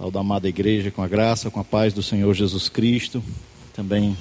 [0.00, 3.22] Saúde a amada igreja com a graça, com a paz do Senhor Jesus Cristo.
[3.74, 4.16] Também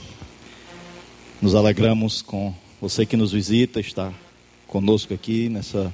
[1.42, 4.12] nos alegramos com você que nos visita, está
[4.68, 5.94] conosco aqui nessa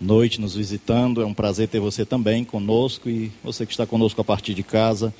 [0.00, 1.22] noite, nos visitando.
[1.22, 4.64] É um prazer ter você também conosco e você que está conosco a partir de
[4.64, 5.14] casa.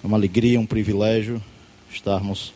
[0.00, 1.42] É uma alegria, um privilégio
[1.90, 2.54] estarmos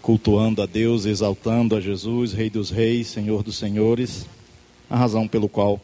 [0.00, 4.26] cultuando a Deus, exaltando a Jesus, Rei dos Reis, Senhor dos Senhores.
[4.90, 5.80] A razão pelo qual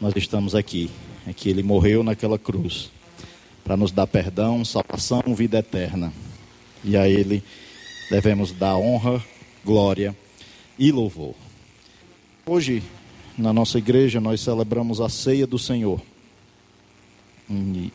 [0.00, 0.90] nós estamos aqui
[1.26, 2.90] é que ele morreu naquela cruz
[3.70, 6.12] para nos dar perdão, salvação, vida eterna.
[6.82, 7.40] E a Ele
[8.10, 9.24] devemos dar honra,
[9.64, 10.16] glória
[10.76, 11.36] e louvor.
[12.44, 12.82] Hoje,
[13.38, 16.02] na nossa igreja, nós celebramos a ceia do Senhor.
[17.48, 17.92] E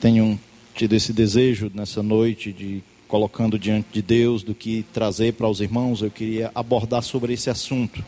[0.00, 0.36] tenho
[0.74, 5.60] tido esse desejo nessa noite de colocando diante de Deus do que trazer para os
[5.60, 8.04] irmãos, eu queria abordar sobre esse assunto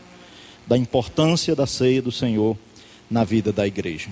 [0.67, 2.57] da importância da ceia do Senhor
[3.09, 4.09] na vida da igreja.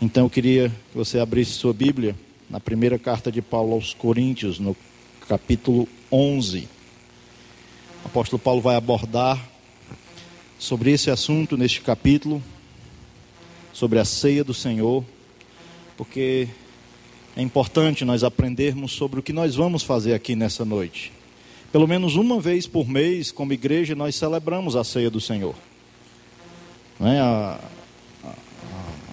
[0.00, 2.14] Então eu queria que você abrisse sua Bíblia
[2.48, 4.76] na primeira carta de Paulo aos Coríntios, no
[5.28, 6.68] capítulo 11.
[8.04, 9.44] O apóstolo Paulo vai abordar
[10.56, 12.40] sobre esse assunto neste capítulo,
[13.72, 15.04] sobre a ceia do Senhor,
[15.96, 16.46] porque
[17.36, 21.12] é importante nós aprendermos sobre o que nós vamos fazer aqui nessa noite.
[21.72, 25.56] Pelo menos uma vez por mês, como igreja, nós celebramos a ceia do Senhor.
[27.00, 27.58] Não é?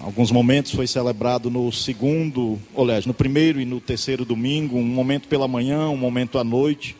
[0.06, 5.26] Alguns momentos foi celebrado no segundo, aliás, no primeiro e no terceiro domingo, um momento
[5.26, 6.96] pela manhã, um momento à noite.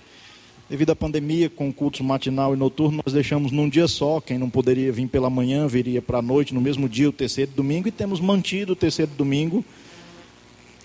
[0.69, 4.21] Devido à pandemia, com cultos matinal e noturno, nós deixamos num dia só.
[4.21, 7.53] Quem não poderia vir pela manhã, viria para a noite, no mesmo dia, o terceiro
[7.55, 9.65] domingo, e temos mantido o terceiro domingo.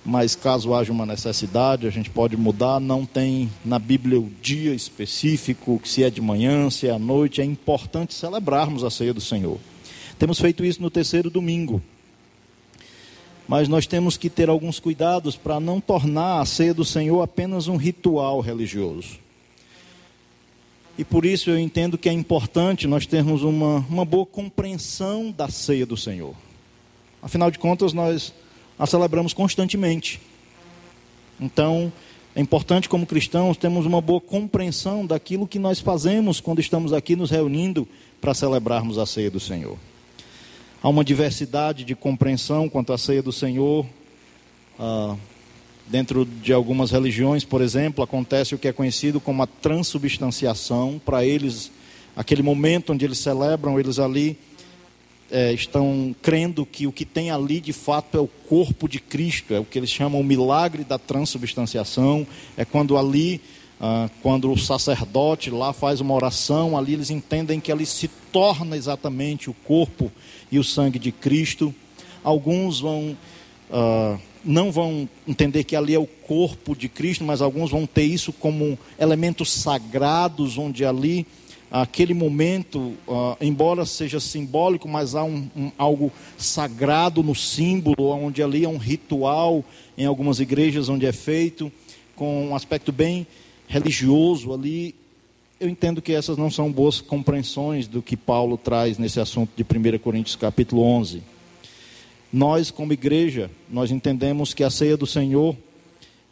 [0.05, 2.79] Mas caso haja uma necessidade, a gente pode mudar.
[2.79, 7.41] Não tem na Bíblia o dia específico, se é de manhã, se é à noite.
[7.41, 9.57] É importante celebrarmos a ceia do Senhor.
[10.19, 11.81] Temos feito isso no terceiro domingo
[13.51, 17.67] mas nós temos que ter alguns cuidados para não tornar a ceia do Senhor apenas
[17.67, 19.19] um ritual religioso.
[20.97, 25.49] E por isso eu entendo que é importante nós termos uma, uma boa compreensão da
[25.49, 26.33] ceia do Senhor.
[27.21, 28.33] Afinal de contas, nós
[28.79, 30.21] a celebramos constantemente.
[31.37, 31.91] Então,
[32.33, 37.17] é importante, como cristãos, termos uma boa compreensão daquilo que nós fazemos quando estamos aqui
[37.17, 37.85] nos reunindo
[38.21, 39.77] para celebrarmos a ceia do Senhor.
[40.83, 43.85] Há uma diversidade de compreensão quanto à ceia do Senhor.
[44.79, 45.15] Ah,
[45.85, 50.99] dentro de algumas religiões, por exemplo, acontece o que é conhecido como a transubstanciação.
[51.05, 51.71] Para eles,
[52.15, 54.35] aquele momento onde eles celebram, eles ali
[55.29, 59.53] é, estão crendo que o que tem ali de fato é o corpo de Cristo,
[59.53, 62.25] é o que eles chamam o milagre da transubstanciação.
[62.57, 63.39] É quando ali
[63.83, 68.77] ah, quando o sacerdote lá faz uma oração, ali eles entendem que ali se torna
[68.77, 70.11] exatamente o corpo
[70.51, 71.73] e o sangue de Cristo.
[72.23, 73.17] Alguns vão
[73.71, 78.03] ah, não vão entender que ali é o corpo de Cristo, mas alguns vão ter
[78.03, 81.25] isso como elementos sagrados, onde ali
[81.71, 88.43] aquele momento, uh, embora seja simbólico, mas há um, um, algo sagrado no símbolo, onde
[88.43, 89.63] ali é um ritual
[89.97, 91.71] em algumas igrejas onde é feito,
[92.13, 93.25] com um aspecto bem
[93.71, 94.93] religioso ali,
[95.57, 99.63] eu entendo que essas não são boas compreensões do que Paulo traz nesse assunto de
[99.63, 101.23] 1 Coríntios capítulo 11.
[102.33, 105.55] Nós, como igreja, nós entendemos que a ceia do Senhor,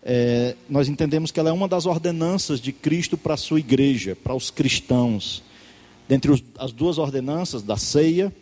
[0.04, 4.18] é, nós entendemos que ela é uma das ordenanças de Cristo para a sua igreja,
[4.22, 5.42] para os cristãos.
[6.10, 8.34] Dentre os, as duas ordenanças, da ceia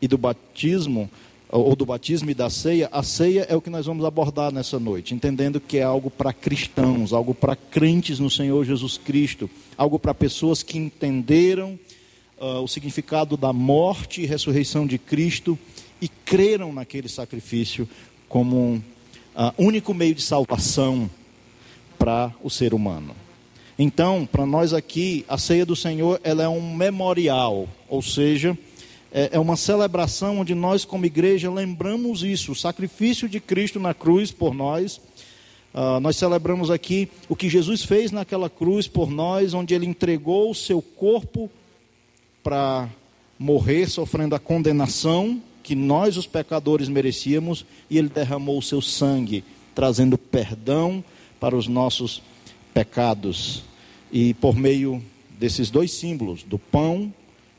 [0.00, 1.08] e do batismo,
[1.52, 4.80] ou do batismo e da ceia, a ceia é o que nós vamos abordar nessa
[4.80, 9.98] noite, entendendo que é algo para cristãos, algo para crentes no Senhor Jesus Cristo, algo
[9.98, 11.78] para pessoas que entenderam
[12.40, 15.58] uh, o significado da morte e ressurreição de Cristo
[16.00, 17.86] e creram naquele sacrifício
[18.30, 18.76] como um
[19.36, 21.08] uh, único meio de salvação
[21.98, 23.14] para o ser humano.
[23.78, 28.56] Então, para nós aqui, a ceia do Senhor ela é um memorial, ou seja,
[29.12, 33.92] é, é uma celebração onde nós, como igreja, lembramos isso, o sacrifício de Cristo na
[33.92, 35.00] cruz por nós.
[35.74, 40.50] Uh, nós celebramos aqui o que Jesus fez naquela cruz por nós, onde ele entregou
[40.50, 41.50] o seu corpo
[42.42, 42.88] para
[43.38, 49.44] morrer, sofrendo a condenação que nós, os pecadores, merecíamos, e ele derramou o seu sangue,
[49.74, 51.04] trazendo perdão
[51.38, 52.22] para os nossos
[52.72, 53.62] pecados.
[54.10, 55.02] E por meio
[55.38, 57.12] desses dois símbolos, do pão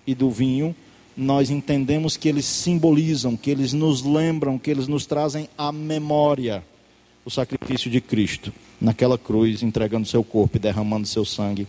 [0.06, 0.76] e do vinho,
[1.16, 6.64] nós entendemos que eles simbolizam, que eles nos lembram, que eles nos trazem à memória
[7.26, 8.52] o sacrifício de Cristo
[8.82, 11.68] naquela cruz, entregando seu corpo e derramando seu sangue,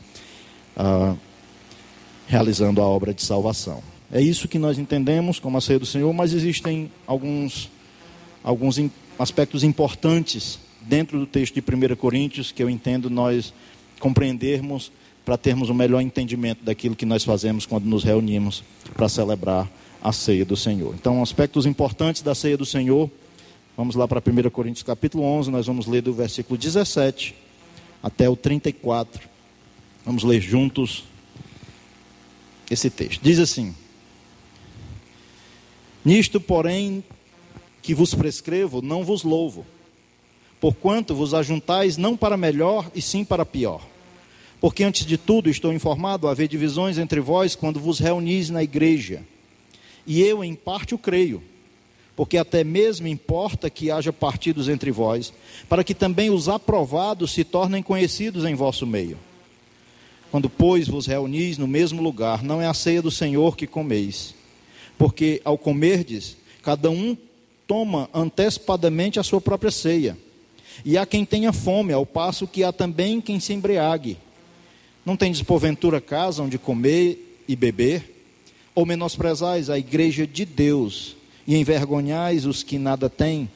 [0.77, 1.15] ah,
[2.27, 3.83] realizando a obra de salvação.
[4.11, 7.71] É isso que nós entendemos como a ceia do Senhor, mas existem alguns
[8.43, 8.79] alguns
[9.19, 13.55] aspectos importantes dentro do texto de 1 Coríntios que eu entendo nós
[13.99, 14.93] compreendermos
[15.25, 18.63] para termos um melhor entendimento daquilo que nós fazemos quando nos reunimos
[18.95, 19.71] para celebrar
[20.03, 20.95] a ceia do Senhor.
[20.95, 23.11] Então, aspectos importantes da ceia do Senhor.
[23.77, 27.35] Vamos lá para 1 Coríntios capítulo 11, nós vamos ler do versículo 17
[28.03, 29.27] até o 34.
[30.05, 31.05] Vamos ler juntos
[32.71, 33.23] esse texto.
[33.23, 33.75] Diz assim:
[36.05, 37.03] Nisto, porém,
[37.81, 39.65] que vos prescrevo, não vos louvo,
[40.61, 43.81] porquanto vos ajuntais não para melhor, e sim para pior.
[44.65, 49.23] Porque antes de tudo estou informado haver divisões entre vós quando vos reunis na igreja.
[50.07, 51.43] E eu em parte o creio,
[52.17, 55.35] porque até mesmo importa que haja partidos entre vós,
[55.69, 59.19] para que também os aprovados se tornem conhecidos em vosso meio.
[60.31, 64.35] Quando, pois, vos reunis no mesmo lugar, não é a ceia do Senhor que comeis,
[64.97, 67.15] porque ao comerdes, cada um
[67.67, 70.17] toma antecipadamente a sua própria ceia.
[70.87, 74.17] E há quem tenha fome, ao passo que há também quem se embriague.
[75.05, 78.13] Não tendes porventura casa onde comer e beber?
[78.75, 81.17] Ou menosprezais a igreja de Deus
[81.47, 83.49] e envergonhais os que nada têm?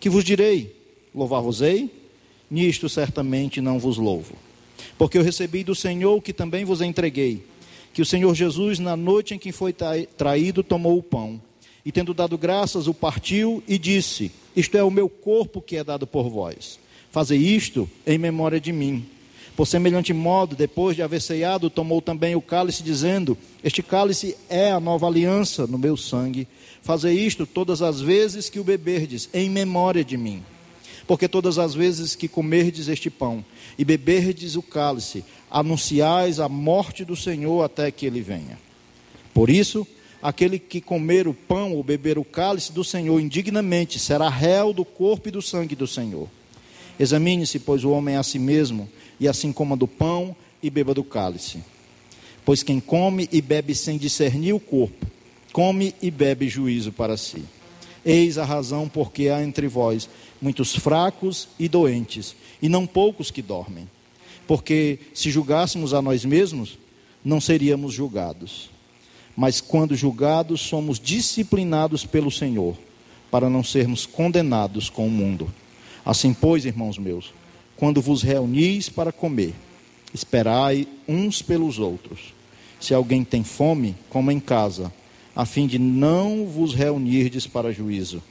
[0.00, 0.74] Que vos direi?
[1.14, 1.90] Louvar-vos-ei?
[2.50, 4.34] Nisto certamente não vos louvo.
[4.98, 7.44] Porque eu recebi do Senhor o que também vos entreguei:
[7.92, 9.74] que o Senhor Jesus, na noite em que foi
[10.16, 11.40] traído, tomou o pão
[11.84, 15.84] e, tendo dado graças, o partiu e disse: Isto é o meu corpo que é
[15.84, 16.78] dado por vós.
[17.10, 19.06] Fazei isto em memória de mim.
[19.56, 24.72] Por semelhante modo, depois de haver ceado, tomou também o cálice, dizendo: Este cálice é
[24.72, 26.48] a nova aliança no meu sangue.
[26.82, 30.42] Fazei isto todas as vezes que o beberdes, em memória de mim.
[31.06, 33.44] Porque todas as vezes que comerdes este pão
[33.78, 38.58] e beberdes o cálice, anunciais a morte do Senhor até que ele venha.
[39.32, 39.86] Por isso,
[40.20, 44.84] aquele que comer o pão ou beber o cálice do Senhor indignamente será réu do
[44.84, 46.28] corpo e do sangue do Senhor.
[46.98, 48.88] Examine-se, pois, o homem a si mesmo
[49.24, 51.64] e assim coma do pão e beba do cálice.
[52.44, 55.06] Pois quem come e bebe sem discernir o corpo,
[55.50, 57.42] come e bebe juízo para si.
[58.04, 60.10] Eis a razão porque há entre vós
[60.42, 63.88] muitos fracos e doentes, e não poucos que dormem.
[64.46, 66.78] Porque se julgássemos a nós mesmos,
[67.24, 68.68] não seríamos julgados.
[69.34, 72.76] Mas quando julgados, somos disciplinados pelo Senhor,
[73.30, 75.50] para não sermos condenados com o mundo.
[76.04, 77.32] Assim, pois, irmãos meus,
[77.76, 79.54] quando vos reunis para comer,
[80.12, 82.32] esperai uns pelos outros.
[82.80, 84.92] Se alguém tem fome, coma em casa,
[85.34, 88.22] a fim de não vos reunirdes para juízo.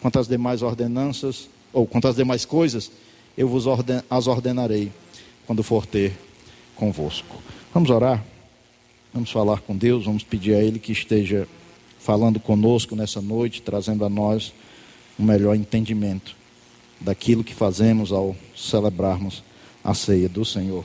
[0.00, 2.90] Quanto às demais ordenanças, ou quanto às demais coisas,
[3.36, 4.90] eu vos orden, as ordenarei
[5.46, 6.18] quando for ter
[6.74, 7.36] convosco.
[7.72, 8.24] Vamos orar?
[9.12, 11.46] Vamos falar com Deus, vamos pedir a Ele que esteja
[11.98, 14.52] falando conosco nessa noite, trazendo a nós
[15.18, 16.39] um melhor entendimento
[17.00, 19.42] daquilo que fazemos ao celebrarmos
[19.82, 20.84] a ceia do Senhor.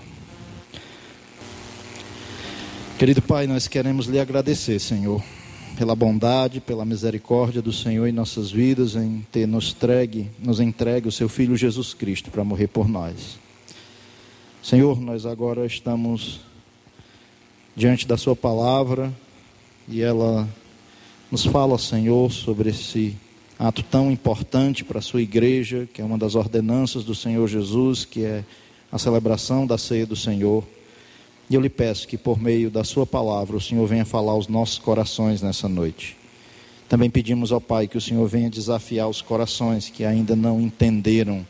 [2.97, 5.21] Querido Pai, nós queremos lhe agradecer, Senhor,
[5.77, 11.09] pela bondade, pela misericórdia do Senhor em nossas vidas, em ter nos entregue, nos entregue
[11.09, 13.37] o seu Filho Jesus Cristo para morrer por nós.
[14.63, 16.39] Senhor, nós agora estamos
[17.75, 19.13] diante da Sua palavra
[19.87, 20.47] e ela
[21.29, 23.17] nos fala, Senhor, sobre esse
[23.57, 28.03] ato tão importante para a sua igreja, que é uma das ordenanças do Senhor Jesus,
[28.03, 28.43] que é
[28.91, 30.63] a celebração da ceia do Senhor.
[31.49, 34.47] E eu lhe peço que por meio da sua palavra o Senhor venha falar aos
[34.47, 36.17] nossos corações nessa noite.
[36.89, 41.45] Também pedimos ao Pai que o Senhor venha desafiar os corações que ainda não entenderam,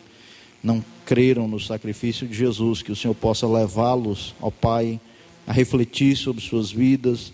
[0.63, 4.99] não creram no sacrifício de Jesus, que o Senhor possa levá-los ao Pai
[5.45, 7.33] a refletir sobre suas vidas,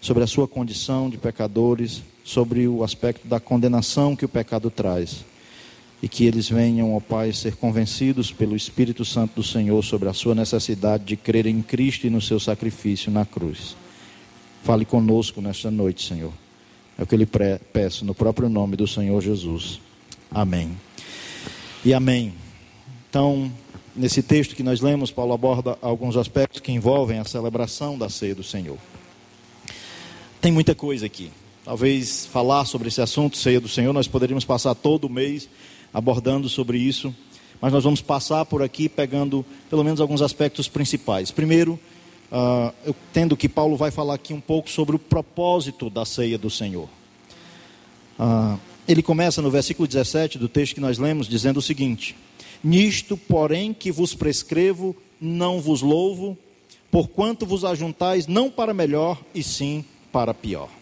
[0.00, 5.24] sobre a sua condição de pecadores, sobre o aspecto da condenação que o pecado traz.
[6.02, 10.12] E que eles venham, ó Pai, ser convencidos pelo Espírito Santo do Senhor sobre a
[10.12, 13.76] sua necessidade de crer em Cristo e no seu sacrifício na cruz.
[14.64, 16.32] Fale conosco nesta noite, Senhor.
[16.98, 17.28] É o que eu lhe
[17.72, 19.80] peço no próprio nome do Senhor Jesus.
[20.30, 20.76] Amém.
[21.84, 22.34] E amém.
[23.08, 23.52] Então,
[23.94, 28.34] nesse texto que nós lemos, Paulo aborda alguns aspectos que envolvem a celebração da ceia
[28.34, 28.78] do Senhor.
[30.40, 31.30] Tem muita coisa aqui.
[31.64, 35.48] Talvez falar sobre esse assunto, ceia do Senhor, nós poderíamos passar todo o mês
[35.94, 37.14] abordando sobre isso,
[37.60, 41.30] mas nós vamos passar por aqui pegando pelo menos alguns aspectos principais.
[41.30, 41.78] Primeiro,
[42.32, 46.36] uh, eu tendo que Paulo vai falar aqui um pouco sobre o propósito da ceia
[46.36, 46.88] do Senhor.
[48.18, 52.16] Uh, ele começa no versículo 17 do texto que nós lemos, dizendo o seguinte:
[52.64, 56.36] Nisto, porém, que vos prescrevo, não vos louvo,
[56.90, 60.81] porquanto vos ajuntais não para melhor, e sim para pior.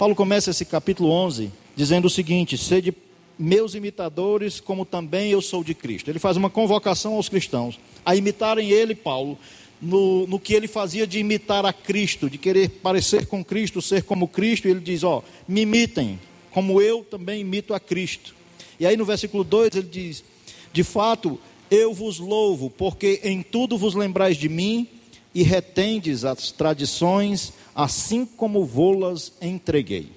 [0.00, 2.94] Paulo começa esse capítulo 11 dizendo o seguinte: sede
[3.38, 6.08] meus imitadores, como também eu sou de Cristo.
[6.08, 9.38] Ele faz uma convocação aos cristãos a imitarem ele, Paulo,
[9.78, 14.02] no, no que ele fazia de imitar a Cristo, de querer parecer com Cristo, ser
[14.04, 14.66] como Cristo.
[14.66, 16.18] E ele diz: Ó, me imitem,
[16.50, 18.34] como eu também imito a Cristo.
[18.78, 20.24] E aí no versículo 2 ele diz:
[20.72, 21.38] De fato,
[21.70, 24.88] eu vos louvo, porque em tudo vos lembrais de mim
[25.34, 27.52] e retendes as tradições,
[27.84, 30.08] assim como vô-las entreguei.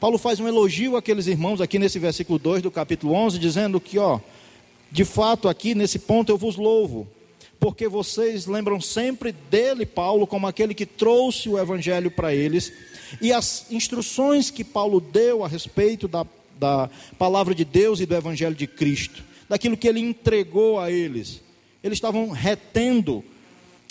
[0.00, 3.98] Paulo faz um elogio àqueles irmãos aqui nesse versículo 2 do capítulo 11, dizendo que,
[3.98, 4.20] ó,
[4.90, 7.08] de fato aqui nesse ponto eu vos louvo,
[7.58, 12.72] porque vocês lembram sempre dele, Paulo, como aquele que trouxe o evangelho para eles,
[13.20, 16.24] e as instruções que Paulo deu a respeito da,
[16.58, 16.88] da
[17.18, 21.40] palavra de Deus e do evangelho de Cristo daquilo que ele entregou a eles.
[21.82, 23.24] Eles estavam retendo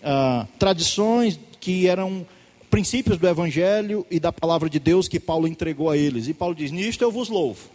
[0.03, 2.25] ah, tradições que eram
[2.69, 6.27] princípios do Evangelho e da palavra de Deus que Paulo entregou a eles.
[6.27, 7.69] E Paulo diz: Nisto eu vos louvo.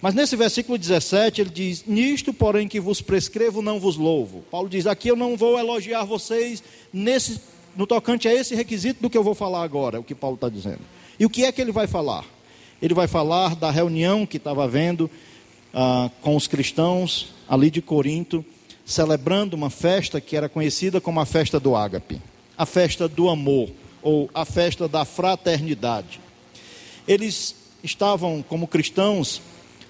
[0.00, 4.44] Mas nesse versículo 17 ele diz: Nisto, porém, que vos prescrevo, não vos louvo.
[4.50, 7.40] Paulo diz: Aqui eu não vou elogiar vocês nesse,
[7.76, 10.48] no tocante a esse requisito do que eu vou falar agora, o que Paulo está
[10.48, 10.80] dizendo.
[11.18, 12.24] E o que é que ele vai falar?
[12.80, 15.10] Ele vai falar da reunião que estava havendo
[15.72, 18.44] ah, com os cristãos ali de Corinto,
[18.84, 22.20] celebrando uma festa que era conhecida como a festa do ágape,
[22.56, 23.70] a festa do amor,
[24.06, 26.20] ou a festa da fraternidade.
[27.08, 29.42] Eles estavam, como cristãos,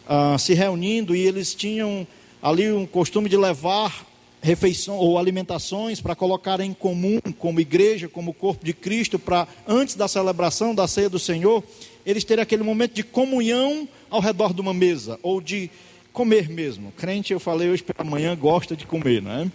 [0.08, 2.06] ah, se reunindo e eles tinham
[2.40, 4.06] ali um costume de levar
[4.40, 9.96] refeição ou alimentações para colocar em comum como igreja, como corpo de Cristo, para antes
[9.96, 11.62] da celebração da ceia do Senhor,
[12.06, 15.70] eles terem aquele momento de comunhão ao redor de uma mesa, ou de
[16.11, 16.90] comer mesmo.
[16.92, 19.50] Crente, eu falei hoje pela manhã, gosta de comer, né?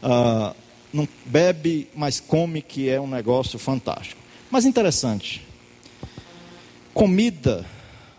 [0.00, 0.54] Ah,
[0.92, 4.20] não bebe, mas come, que é um negócio fantástico.
[4.50, 5.46] Mas interessante,
[6.92, 7.64] comida,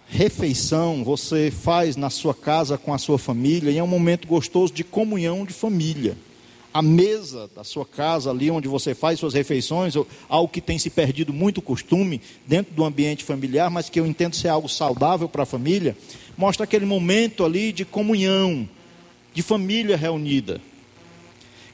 [0.08, 4.74] refeição, você faz na sua casa com a sua família, e é um momento gostoso
[4.74, 6.18] de comunhão de família
[6.74, 9.94] a mesa da sua casa, ali onde você faz suas refeições,
[10.30, 14.36] algo que tem se perdido muito costume dentro do ambiente familiar, mas que eu entendo
[14.36, 15.98] ser algo saudável para a família,
[16.38, 18.68] mostra aquele momento ali de comunhão,
[19.34, 20.62] de família reunida.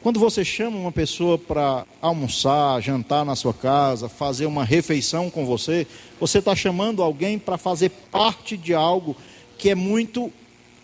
[0.02, 5.46] Quando você chama uma pessoa para almoçar, jantar na sua casa, fazer uma refeição com
[5.46, 5.88] você,
[6.20, 9.16] você está chamando alguém para fazer parte de algo
[9.58, 10.32] que é muito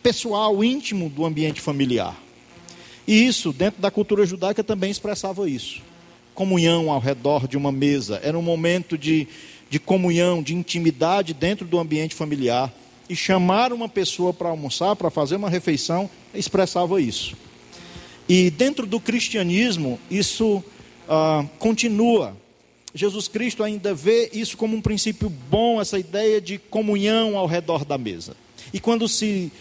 [0.02, 2.18] pessoal, íntimo do ambiente familiar.
[3.08, 5.82] E isso, dentro da cultura judaica, também expressava isso.
[6.34, 8.20] Comunhão ao redor de uma mesa.
[8.24, 9.28] Era um momento de,
[9.70, 12.74] de comunhão, de intimidade dentro do ambiente familiar.
[13.08, 17.36] E chamar uma pessoa para almoçar, para fazer uma refeição, expressava isso.
[18.28, 20.64] E dentro do cristianismo, isso
[21.08, 22.36] ah, continua.
[22.96, 27.84] Jesus Cristo ainda vê isso como um princípio bom, essa ideia de comunhão ao redor
[27.84, 28.36] da mesa.
[28.72, 29.52] E quando se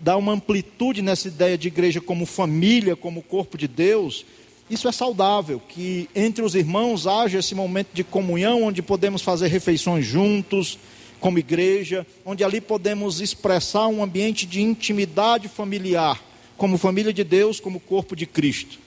[0.00, 4.24] dá uma amplitude nessa ideia de igreja como família, como corpo de Deus,
[4.68, 9.48] isso é saudável, que entre os irmãos haja esse momento de comunhão, onde podemos fazer
[9.48, 10.78] refeições juntos,
[11.20, 16.22] como igreja, onde ali podemos expressar um ambiente de intimidade familiar,
[16.56, 18.78] como família de Deus, como corpo de Cristo.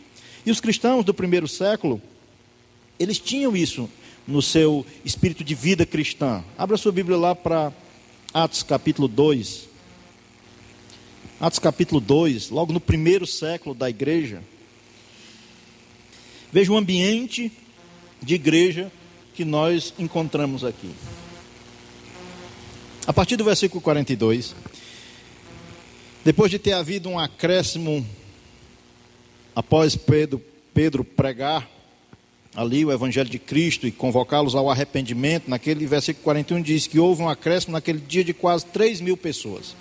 [0.46, 2.02] E os cristãos do primeiro século,
[3.00, 3.90] eles tinham isso
[4.28, 6.44] no seu espírito de vida cristã.
[6.58, 7.74] Abra sua Bíblia lá para
[8.34, 9.68] Atos capítulo 2.
[11.40, 14.44] Atos capítulo 2, logo no primeiro século da igreja.
[16.52, 17.52] Veja o ambiente
[18.22, 18.92] de igreja
[19.34, 20.90] que nós encontramos aqui.
[23.08, 24.54] A partir do versículo 42,
[26.24, 28.06] depois de ter havido um acréscimo
[29.56, 30.42] após Pedro,
[30.74, 31.70] Pedro pregar
[32.56, 37.22] ali o evangelho de Cristo e convocá-los ao arrependimento, naquele versículo 41 diz que houve
[37.22, 39.76] um acréscimo naquele dia de quase 3 mil pessoas.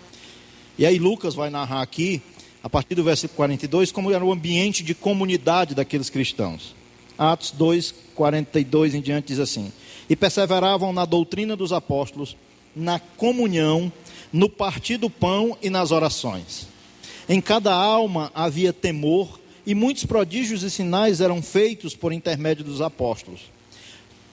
[0.78, 2.22] E aí Lucas vai narrar aqui,
[2.62, 6.74] a partir do versículo 42, como era o ambiente de comunidade daqueles cristãos.
[7.16, 9.72] Atos 2, 42 em diante diz assim:
[10.08, 12.36] E perseveravam na doutrina dos apóstolos,
[12.76, 13.92] na comunhão,
[14.32, 16.66] no partir do pão e nas orações.
[17.28, 22.80] Em cada alma havia temor, e muitos prodígios e sinais eram feitos por intermédio dos
[22.80, 23.42] apóstolos.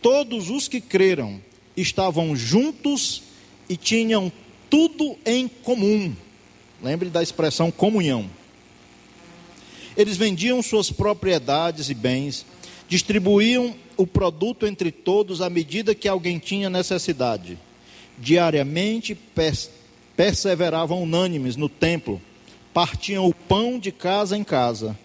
[0.02, 1.42] Todos os que creram
[1.75, 3.24] estavam juntos
[3.68, 4.32] e tinham
[4.70, 6.16] tudo em comum
[6.82, 8.30] Lembre da expressão comunhão.
[9.96, 12.46] Eles vendiam suas propriedades e bens,
[12.88, 17.58] distribuíam o produto entre todos à medida que alguém tinha necessidade.
[18.20, 19.16] Diariamente
[20.15, 22.22] perseveravam unânimes no templo,
[22.74, 24.98] partiam o pão de casa em casa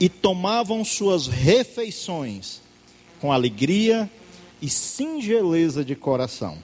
[0.00, 2.60] e tomavam suas refeições
[3.20, 4.10] com alegria
[4.60, 6.58] e singeleza de coração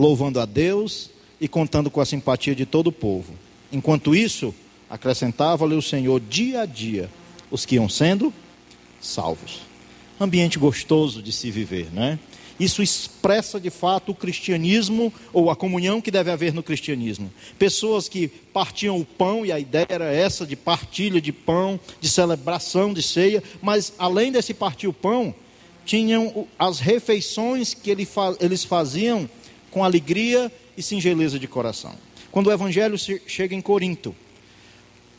[0.00, 3.34] louvando a Deus e contando com a simpatia de todo o povo.
[3.70, 4.54] Enquanto isso,
[4.88, 7.10] acrescentava-lhe o Senhor dia a dia
[7.50, 8.32] os que iam sendo
[8.98, 9.60] salvos.
[10.18, 12.18] Ambiente gostoso de se viver, né?
[12.60, 17.32] Isso expressa de fato o cristianismo ou a comunhão que deve haver no cristianismo.
[17.58, 22.08] Pessoas que partiam o pão, e a ideia era essa de partilha de pão, de
[22.08, 25.34] celebração de ceia, mas além desse partir o pão,
[25.86, 29.28] tinham as refeições que eles faziam
[29.70, 31.94] com alegria e singeleza de coração.
[32.30, 34.14] Quando o evangelho chega em Corinto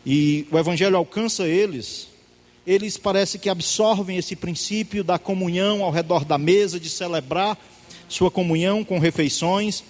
[0.06, 2.08] e o evangelho alcança eles,
[2.66, 7.58] eles parece que absorvem esse princípio da comunhão ao redor da mesa, de celebrar
[8.08, 9.84] sua comunhão com refeições.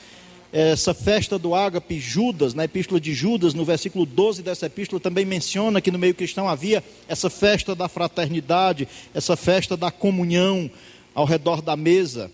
[0.53, 5.25] Essa festa do ágape, Judas, na epístola de Judas, no versículo 12 dessa epístola, também
[5.25, 10.69] menciona que no meio cristão havia essa festa da fraternidade, essa festa da comunhão
[11.13, 12.31] ao redor da mesa.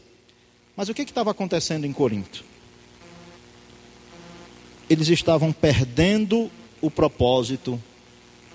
[0.76, 2.44] Mas o que estava acontecendo em Corinto?
[4.90, 6.50] Eles estavam perdendo
[6.82, 7.82] o propósito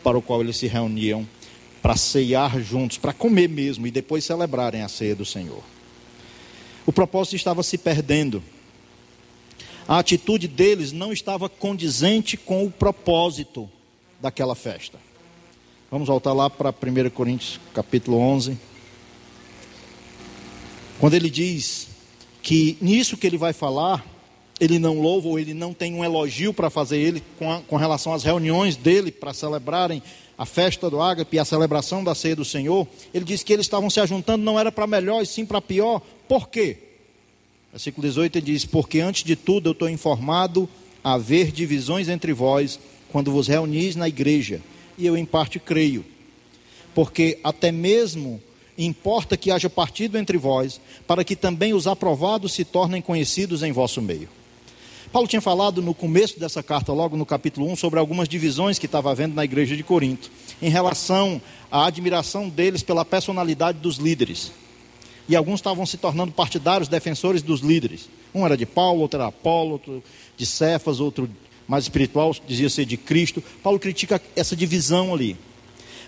[0.03, 1.27] para o qual eles se reuniam
[1.83, 5.63] para ceiar juntos, para comer mesmo e depois celebrarem a ceia do Senhor.
[6.87, 8.43] O propósito estava se perdendo.
[9.87, 13.69] A atitude deles não estava condizente com o propósito
[14.21, 14.99] daquela festa.
[15.91, 18.57] Vamos voltar lá para 1 Coríntios capítulo 11.
[21.01, 21.89] Quando ele diz
[22.41, 24.07] que nisso que ele vai falar,
[24.61, 27.77] ele não louva ou ele não tem um elogio para fazer ele com, a, com
[27.77, 30.01] relação às reuniões dele para celebrarem
[30.43, 32.85] a festa do ágape e a celebração da ceia do Senhor,
[33.15, 36.03] ele diz que eles estavam se ajuntando não era para melhor e sim para pior.
[36.27, 36.79] Por quê?
[37.71, 40.69] Versículo 18 ele diz: Porque antes de tudo eu estou informado
[41.05, 42.81] a haver divisões entre vós
[43.13, 44.61] quando vos reunis na igreja,
[44.99, 46.05] e eu em parte creio,
[46.93, 48.43] porque até mesmo
[48.77, 53.71] importa que haja partido entre vós, para que também os aprovados se tornem conhecidos em
[53.71, 54.29] vosso meio.
[55.13, 58.87] Paulo tinha falado no começo dessa carta, logo no capítulo 1, sobre algumas divisões que
[58.87, 61.39] estava havendo na igreja de Corinto, em relação
[61.71, 64.53] à admiração deles pela personalidade dos líderes.
[65.29, 68.09] E alguns estavam se tornando partidários, defensores dos líderes.
[68.35, 70.03] Um era de Paulo, outro era Apolo, outro
[70.35, 71.29] de Cefas, outro
[71.69, 73.45] mais espiritual, dizia ser de Cristo.
[73.63, 75.37] Paulo critica essa divisão ali.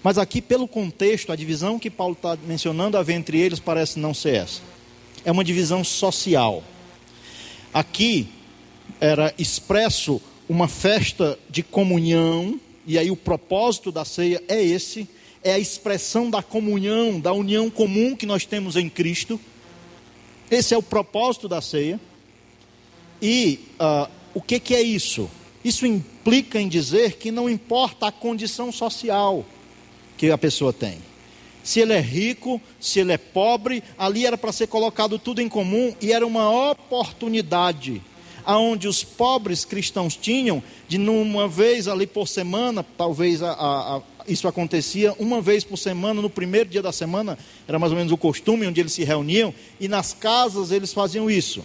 [0.02, 4.14] Mas aqui, pelo contexto, a divisão que Paulo está mencionando haver entre eles parece não
[4.14, 4.62] ser essa.
[5.26, 6.62] É uma divisão social.
[7.72, 8.28] Aqui,
[9.00, 15.08] era expresso uma festa de comunhão, e aí o propósito da ceia é esse,
[15.42, 19.40] é a expressão da comunhão, da união comum que nós temos em Cristo.
[20.50, 22.00] Esse é o propósito da ceia.
[23.20, 25.30] E uh, o que, que é isso?
[25.64, 29.44] Isso implica em dizer que não importa a condição social
[30.16, 30.98] que a pessoa tem.
[31.62, 35.48] Se ele é rico, se ele é pobre, ali era para ser colocado tudo em
[35.48, 38.02] comum e era uma oportunidade
[38.44, 44.02] aonde os pobres cristãos tinham de numa vez ali por semana, talvez a, a, a,
[44.26, 48.12] isso acontecia uma vez por semana, no primeiro dia da semana, era mais ou menos
[48.12, 51.64] o costume onde eles se reuniam, e nas casas eles faziam isso.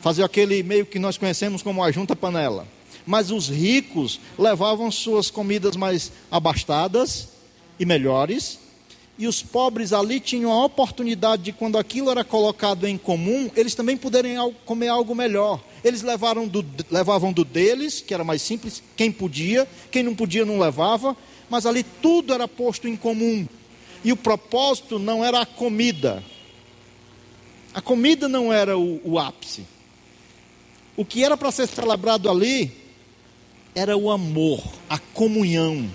[0.00, 2.66] Faziam aquele meio que nós conhecemos como a junta panela.
[3.06, 7.28] Mas os ricos levavam suas comidas mais abastadas
[7.78, 8.58] e melhores,
[9.20, 13.74] e os pobres ali tinham a oportunidade de, quando aquilo era colocado em comum, eles
[13.74, 15.60] também poderem comer algo melhor.
[15.84, 20.44] Eles levaram do, levavam do deles, que era mais simples, quem podia, quem não podia
[20.44, 21.16] não levava,
[21.48, 23.46] mas ali tudo era posto em comum.
[24.04, 26.22] E o propósito não era a comida.
[27.72, 29.64] A comida não era o, o ápice.
[30.96, 32.72] O que era para ser celebrado ali
[33.74, 35.88] era o amor, a comunhão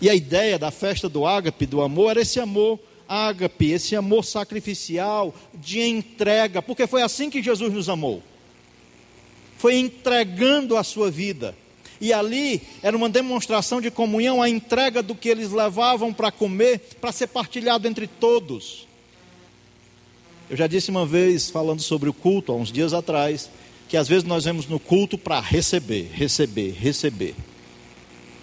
[0.00, 4.24] e a ideia da festa do ágape, do amor, era esse amor ágape, esse amor
[4.24, 8.22] sacrificial, de entrega, porque foi assim que Jesus nos amou.
[9.58, 11.54] Foi entregando a sua vida.
[12.00, 16.78] E ali era uma demonstração de comunhão, a entrega do que eles levavam para comer,
[17.00, 18.86] para ser partilhado entre todos.
[20.48, 23.50] Eu já disse uma vez, falando sobre o culto, há uns dias atrás,
[23.88, 27.34] que às vezes nós vemos no culto para receber, receber, receber.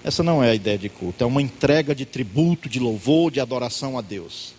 [0.04, 3.40] Essa não é a ideia de culto, é uma entrega de tributo, de louvor, de
[3.40, 4.54] adoração a Deus.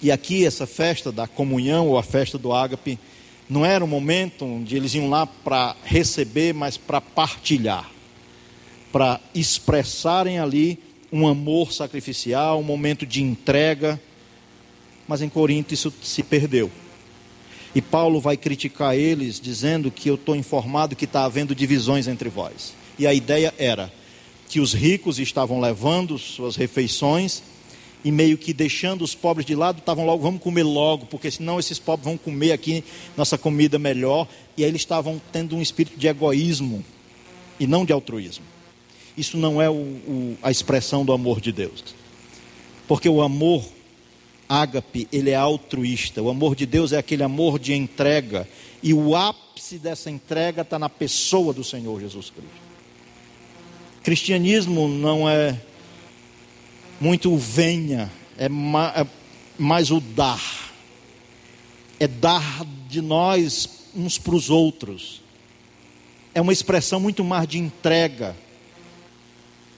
[0.00, 2.98] E aqui, essa festa da comunhão, ou a festa do ágape,
[3.48, 7.90] não era um momento onde eles iam lá para receber, mas para partilhar,
[8.92, 10.78] para expressarem ali
[11.12, 14.00] um amor sacrificial, um momento de entrega.
[15.06, 16.70] Mas em Corinto isso se perdeu.
[17.74, 22.28] E Paulo vai criticar eles, dizendo que eu estou informado que está havendo divisões entre
[22.28, 22.74] vós.
[22.98, 23.92] E a ideia era
[24.48, 27.42] que os ricos estavam levando suas refeições
[28.06, 31.58] e meio que deixando os pobres de lado, estavam logo, vamos comer logo, porque senão
[31.58, 32.84] esses pobres vão comer aqui
[33.16, 34.28] nossa comida melhor.
[34.56, 36.84] E aí eles estavam tendo um espírito de egoísmo
[37.58, 38.44] e não de altruísmo.
[39.16, 41.82] Isso não é o, o, a expressão do amor de Deus.
[42.86, 43.64] Porque o amor
[44.48, 46.22] ágape, ele é altruísta.
[46.22, 48.48] O amor de Deus é aquele amor de entrega.
[48.84, 52.66] E o ápice dessa entrega está na pessoa do Senhor Jesus Cristo.
[54.04, 55.60] Cristianismo não é
[57.00, 59.06] muito o venha, é, é
[59.58, 60.72] mais o dar.
[61.98, 65.22] É dar de nós uns para os outros.
[66.34, 68.36] É uma expressão muito mais de entrega.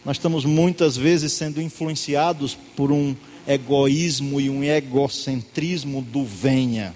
[0.04, 3.14] Nós estamos muitas vezes sendo influenciados por um
[3.46, 6.94] egoísmo e um egocentrismo do venha.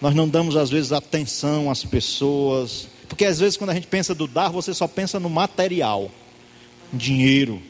[0.00, 4.14] Nós não damos às vezes atenção às pessoas, porque às vezes quando a gente pensa
[4.14, 6.10] do dar, você só pensa no material,
[6.92, 7.60] dinheiro.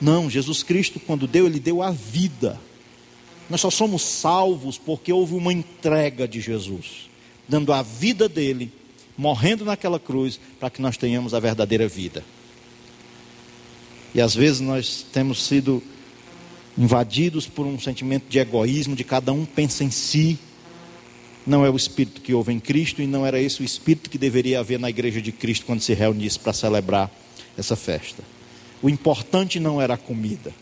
[0.00, 2.60] Não, Jesus Cristo, quando deu, ele deu a vida.
[3.48, 7.08] Nós só somos salvos porque houve uma entrega de Jesus,
[7.48, 8.72] dando a vida dele,
[9.16, 12.24] morrendo naquela cruz, para que nós tenhamos a verdadeira vida.
[14.14, 15.82] E às vezes nós temos sido
[16.76, 20.38] invadidos por um sentimento de egoísmo, de cada um pensa em si.
[21.46, 24.18] Não é o espírito que houve em Cristo e não era esse o espírito que
[24.18, 27.10] deveria haver na igreja de Cristo quando se reunisse para celebrar
[27.56, 28.35] essa festa.
[28.82, 30.52] O importante não era a comida.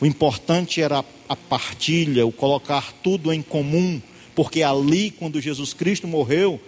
[0.00, 4.00] O importante era a partilha, o colocar tudo em comum,
[4.34, 6.58] porque ali, quando Jesus Cristo morreu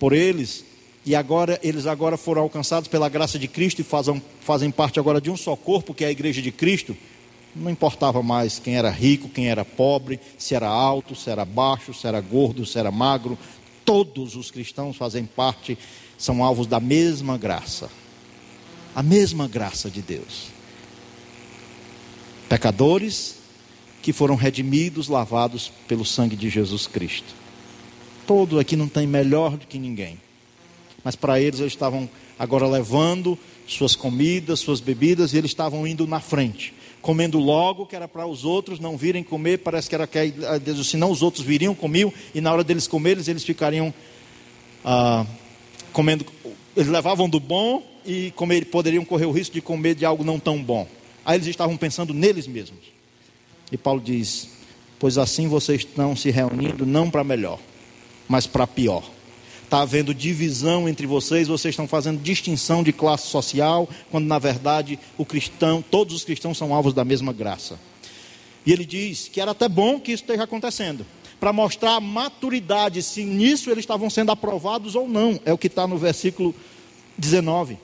[0.00, 0.64] por eles,
[1.06, 5.20] e agora eles agora foram alcançados pela graça de Cristo e fazem, fazem parte agora
[5.20, 6.96] de um só corpo, que é a igreja de Cristo.
[7.54, 11.94] Não importava mais quem era rico, quem era pobre, se era alto, se era baixo,
[11.94, 13.38] se era gordo, se era magro.
[13.84, 15.78] Todos os cristãos fazem parte,
[16.18, 17.88] são alvos da mesma graça
[18.94, 20.48] a mesma graça de Deus.
[22.48, 23.36] Pecadores
[24.02, 27.34] que foram redimidos, lavados pelo sangue de Jesus Cristo.
[28.26, 30.20] Todo aqui não tem melhor do que ninguém.
[31.02, 36.06] Mas para eles, eles estavam agora levando suas comidas, suas bebidas, e eles estavam indo
[36.06, 40.06] na frente, comendo logo, que era para os outros não virem comer, parece que era
[40.06, 43.92] que Deus, senão os outros viriam, comiam, e na hora deles comerem, eles ficariam
[44.84, 45.26] ah,
[45.92, 46.26] comendo,
[46.76, 50.38] eles levavam do bom e comer, poderiam correr o risco de comer de algo não
[50.38, 50.86] tão bom.
[51.24, 52.80] Aí eles estavam pensando neles mesmos.
[53.70, 54.48] E Paulo diz:
[54.98, 57.58] Pois assim vocês estão se reunindo não para melhor,
[58.28, 59.04] mas para pior.
[59.62, 64.98] Está havendo divisão entre vocês, vocês estão fazendo distinção de classe social, quando na verdade
[65.16, 67.78] o cristão, todos os cristãos são alvos da mesma graça.
[68.66, 71.04] E ele diz que era até bom que isso esteja acontecendo,
[71.40, 75.38] para mostrar a maturidade, se nisso eles estavam sendo aprovados ou não.
[75.44, 76.54] É o que está no versículo
[77.18, 77.78] 19.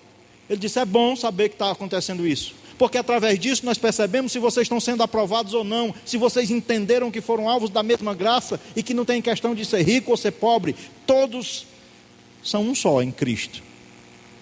[0.48, 4.38] Ele disse: é bom saber que está acontecendo isso, porque através disso nós percebemos se
[4.38, 8.60] vocês estão sendo aprovados ou não, se vocês entenderam que foram alvos da mesma graça
[8.74, 10.74] e que não tem questão de ser rico ou ser pobre,
[11.06, 11.66] todos
[12.42, 13.62] são um só em Cristo.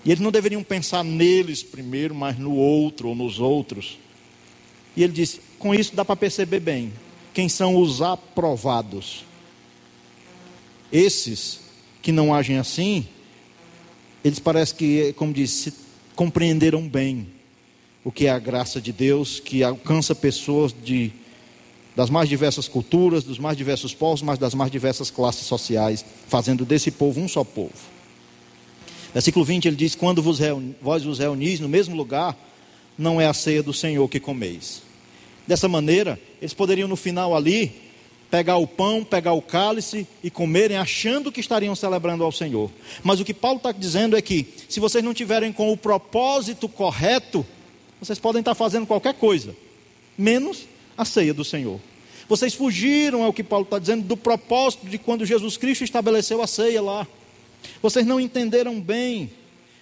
[0.04, 3.98] E eles não deveriam pensar neles primeiro, mas no outro ou nos outros.
[4.96, 6.92] E ele disse: com isso dá para perceber bem
[7.38, 9.24] quem são os aprovados.
[10.90, 11.60] Esses
[12.02, 13.06] que não agem assim,
[14.24, 15.72] eles parecem que, como disse,
[16.16, 17.28] compreenderam bem
[18.02, 21.12] o que é a graça de Deus, que alcança pessoas de,
[21.94, 26.64] das mais diversas culturas, dos mais diversos povos, mas das mais diversas classes sociais, fazendo
[26.64, 27.70] desse povo um só povo.
[29.14, 32.36] Versículo 20 ele diz: Quando vos reuni, vós vos reunis no mesmo lugar,
[32.98, 34.87] não é a ceia do Senhor que comeis.
[35.48, 37.72] Dessa maneira, eles poderiam no final ali
[38.30, 42.70] pegar o pão, pegar o cálice e comerem, achando que estariam celebrando ao Senhor.
[43.02, 46.68] Mas o que Paulo está dizendo é que, se vocês não tiverem com o propósito
[46.68, 47.46] correto,
[47.98, 49.56] vocês podem estar fazendo qualquer coisa,
[50.18, 50.66] menos
[50.98, 51.80] a ceia do Senhor.
[52.28, 56.42] Vocês fugiram, é o que Paulo está dizendo, do propósito de quando Jesus Cristo estabeleceu
[56.42, 57.06] a ceia lá.
[57.80, 59.30] Vocês não entenderam bem,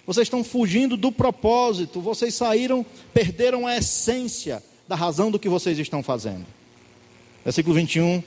[0.05, 5.77] vocês estão fugindo do propósito, vocês saíram, perderam a essência da razão do que vocês
[5.79, 6.45] estão fazendo.
[7.43, 8.23] Versículo 21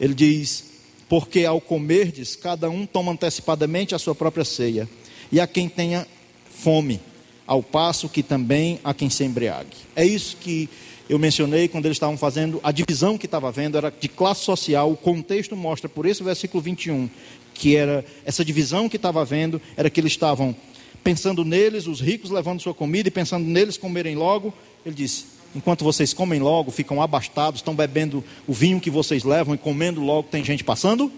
[0.00, 0.64] ele diz:
[1.08, 4.88] Porque ao comerdes, cada um toma antecipadamente a sua própria ceia,
[5.30, 6.06] e a quem tenha
[6.50, 7.00] fome,
[7.46, 9.76] ao passo que também a quem se embriague.
[9.94, 10.68] É isso que
[11.08, 14.92] eu mencionei quando eles estavam fazendo a divisão que estava havendo, era de classe social.
[14.92, 17.08] O contexto mostra por esse versículo 21
[17.54, 20.54] que era essa divisão que estava havendo, era que eles estavam
[21.02, 24.54] pensando neles, os ricos levando sua comida e pensando neles comerem logo.
[24.86, 25.24] Ele disse:
[25.54, 30.00] enquanto vocês comem logo, ficam abastados, estão bebendo o vinho que vocês levam e comendo
[30.00, 31.10] logo, tem gente passando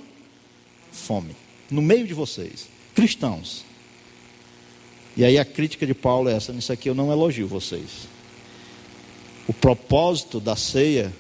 [0.93, 1.35] fome.
[1.71, 3.65] No meio de vocês, cristãos.
[5.17, 8.09] E aí a crítica de Paulo é essa: nisso aqui eu não elogio vocês.
[9.47, 11.13] O propósito da ceia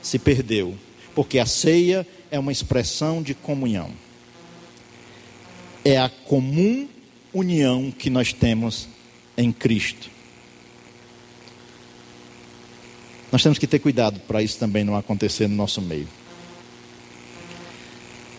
[0.00, 0.76] se perdeu,
[1.14, 3.90] porque a ceia é uma expressão de comunhão.
[5.84, 6.88] É a comum
[7.32, 8.88] união que nós temos
[9.36, 10.10] em Cristo.
[13.32, 16.06] Nós temos que ter cuidado para isso também não acontecer no nosso meio.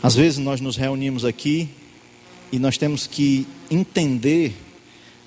[0.04, 1.68] Às vezes nós nos reunimos aqui
[2.52, 4.54] e nós temos que entender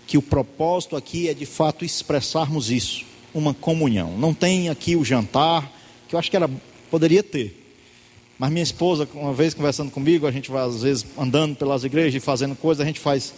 [0.07, 4.17] que o propósito aqui é de fato expressarmos isso, uma comunhão.
[4.17, 5.73] Não tem aqui o jantar,
[6.07, 6.49] que eu acho que era,
[6.89, 7.65] poderia ter.
[8.39, 12.15] Mas minha esposa, uma vez conversando comigo, a gente vai às vezes andando pelas igrejas
[12.15, 13.35] e fazendo coisas, a gente faz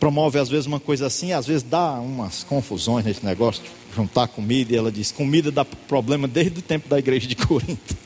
[0.00, 3.62] promove às vezes uma coisa assim, às vezes dá umas confusões nesse negócio
[3.96, 7.96] juntar comida, e ela diz: comida dá problema desde o tempo da igreja de Corinto.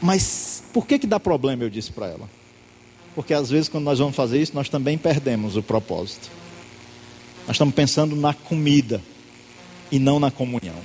[0.00, 1.64] Mas por que, que dá problema?
[1.64, 2.30] Eu disse para ela.
[3.14, 6.30] Porque às vezes, quando nós vamos fazer isso, nós também perdemos o propósito.
[7.46, 9.02] Nós estamos pensando na comida
[9.90, 10.76] e não na comunhão.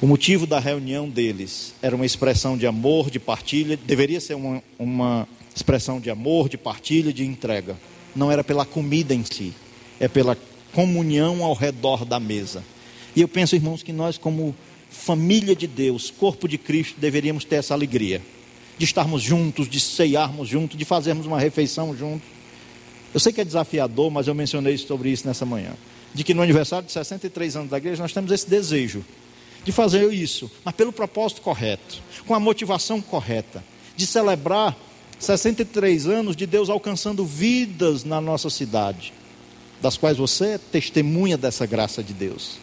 [0.00, 4.62] O motivo da reunião deles era uma expressão de amor, de partilha, deveria ser uma,
[4.78, 7.76] uma expressão de amor, de partilha, de entrega.
[8.14, 9.52] Não era pela comida em si,
[9.98, 10.36] é pela
[10.74, 12.62] comunhão ao redor da mesa.
[13.16, 14.54] E eu penso, irmãos, que nós, como
[14.90, 18.20] família de Deus, corpo de Cristo, deveríamos ter essa alegria
[18.76, 22.28] de estarmos juntos, de ceiarmos juntos, de fazermos uma refeição juntos.
[23.12, 25.72] Eu sei que é desafiador, mas eu mencionei sobre isso nessa manhã.
[26.12, 29.04] De que no aniversário de 63 anos da igreja nós temos esse desejo
[29.64, 33.64] de fazer isso, mas pelo propósito correto, com a motivação correta,
[33.96, 34.76] de celebrar
[35.18, 39.12] 63 anos de Deus alcançando vidas na nossa cidade,
[39.84, 42.56] das quais você é testemunha dessa graça de Deus.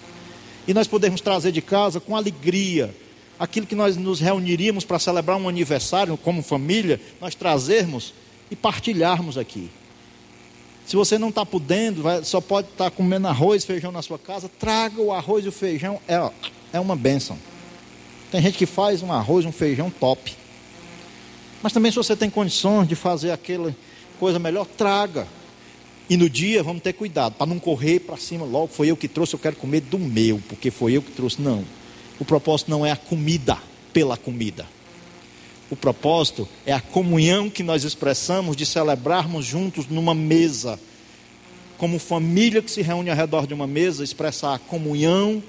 [0.68, 2.96] E nós podemos trazer de casa com alegria
[3.38, 8.12] aquilo que nós nos reuniríamos para celebrar um aniversário como família, nós trazermos
[8.50, 9.70] e partilharmos aqui.
[10.84, 14.18] Se você não está podendo, vai, só pode estar tá comendo arroz, feijão na sua
[14.18, 16.32] casa, traga o arroz e o feijão, é,
[16.74, 17.38] é uma bênção.
[18.32, 20.36] Tem gente que faz um arroz, um feijão top.
[21.62, 23.76] Mas também se você tem condições de fazer aquela
[24.20, 25.28] coisa melhor, traga.
[26.12, 29.08] E no dia vamos ter cuidado, para não correr para cima logo, foi eu que
[29.08, 31.42] trouxe, eu quero comer do meu, porque foi eu que trouxe.
[31.42, 31.64] Não.
[32.20, 33.58] O propósito não é a comida
[33.94, 34.68] pela comida.
[35.70, 40.78] O propósito é a comunhão que nós expressamos de celebrarmos juntos numa mesa.
[41.78, 45.42] Como família que se reúne ao redor de uma mesa, expressar a comunhão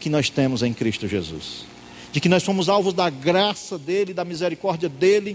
[0.00, 1.70] que nós temos em Cristo Jesus
[2.12, 5.34] de que nós fomos alvos da graça dele, da misericórdia dele,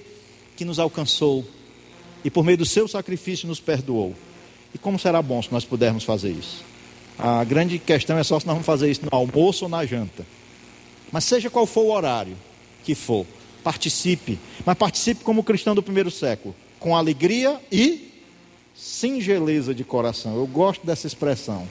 [0.56, 1.44] que nos alcançou
[2.24, 4.16] e por meio do seu sacrifício nos perdoou.
[4.74, 6.64] E como será bom se nós pudermos fazer isso?
[7.18, 10.26] A grande questão é só se nós vamos fazer isso no almoço ou na janta.
[11.12, 12.38] Mas seja qual for o horário
[12.84, 13.26] que for,
[13.64, 14.38] participe.
[14.66, 18.12] Mas participe como cristão do primeiro século, com alegria e
[18.76, 20.36] singeleza de coração.
[20.36, 21.68] Eu gosto dessa expressão.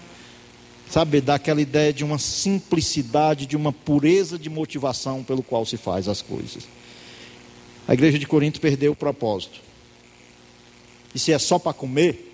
[0.91, 5.77] Sabe, dá aquela ideia de uma simplicidade, de uma pureza de motivação pelo qual se
[5.77, 6.67] faz as coisas.
[7.89, 9.61] A igreja de Corinto perdeu o propósito.
[11.15, 12.26] E se é só para comer,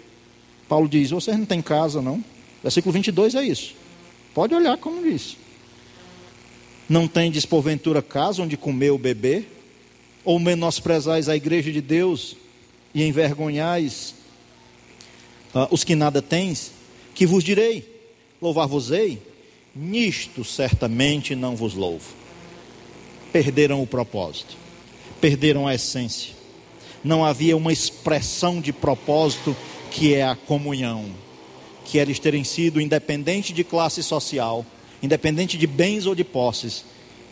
[0.72, 2.24] Paulo diz: vocês não têm casa, não.
[2.62, 3.74] Versículo 22 é isso.
[4.32, 5.36] Pode olhar como diz.
[6.88, 9.46] Não tem desporventura casa onde comer ou beber?
[10.24, 12.38] Ou menosprezais a igreja de Deus
[12.94, 14.14] e envergonhais
[15.54, 16.72] uh, os que nada tens?
[17.14, 17.86] Que vos direi?
[18.40, 19.20] Louvar-vos-ei?
[19.76, 22.14] Nisto certamente não vos louvo.
[23.30, 24.56] Perderam o propósito,
[25.20, 26.32] perderam a essência.
[27.04, 29.54] Não havia uma expressão de propósito
[29.92, 31.04] que é a comunhão,
[31.84, 34.64] que eles terem sido independente de classe social,
[35.02, 36.84] independente de bens ou de posses,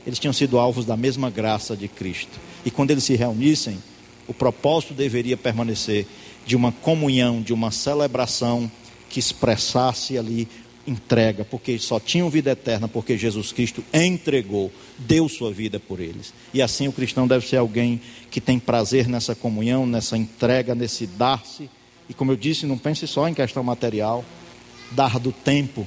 [0.07, 2.39] eles tinham sido alvos da mesma graça de Cristo.
[2.65, 3.83] E quando eles se reunissem,
[4.29, 6.07] o propósito deveria permanecer
[6.45, 8.71] de uma comunhão, de uma celebração
[9.09, 10.47] que expressasse ali
[10.87, 16.33] entrega, porque só tinham vida eterna, porque Jesus Cristo entregou, deu sua vida por eles.
[16.53, 21.07] E assim o cristão deve ser alguém que tem prazer nessa comunhão, nessa entrega, nesse
[21.07, 21.71] dar-se.
[22.11, 24.25] E como eu disse, não pense só em questão material,
[24.91, 25.87] dar do tempo,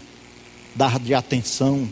[0.73, 1.87] dar de atenção,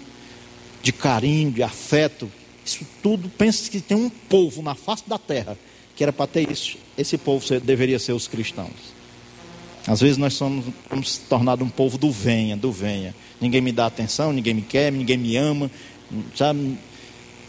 [0.82, 2.32] de carinho, de afeto.
[2.66, 5.58] Isso tudo, pense que tem um povo na face da terra
[5.96, 6.78] que era para ter isso.
[6.98, 8.72] Esse povo deveria ser os cristãos.
[9.86, 13.14] Às vezes nós somos, somos tornados um povo do venha, do venha.
[13.40, 15.70] Ninguém me dá atenção, ninguém me quer, ninguém me ama.
[16.36, 16.78] Sabe?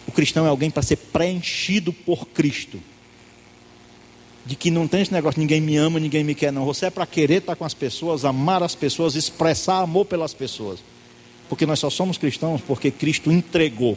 [0.06, 2.78] O cristão é alguém para ser preenchido por Cristo.
[4.44, 6.64] De que não tem esse negócio, ninguém me ama, ninguém me quer, não.
[6.64, 10.80] Você é para querer estar com as pessoas, amar as pessoas, expressar amor pelas pessoas.
[11.48, 13.96] Porque nós só somos cristãos porque Cristo entregou.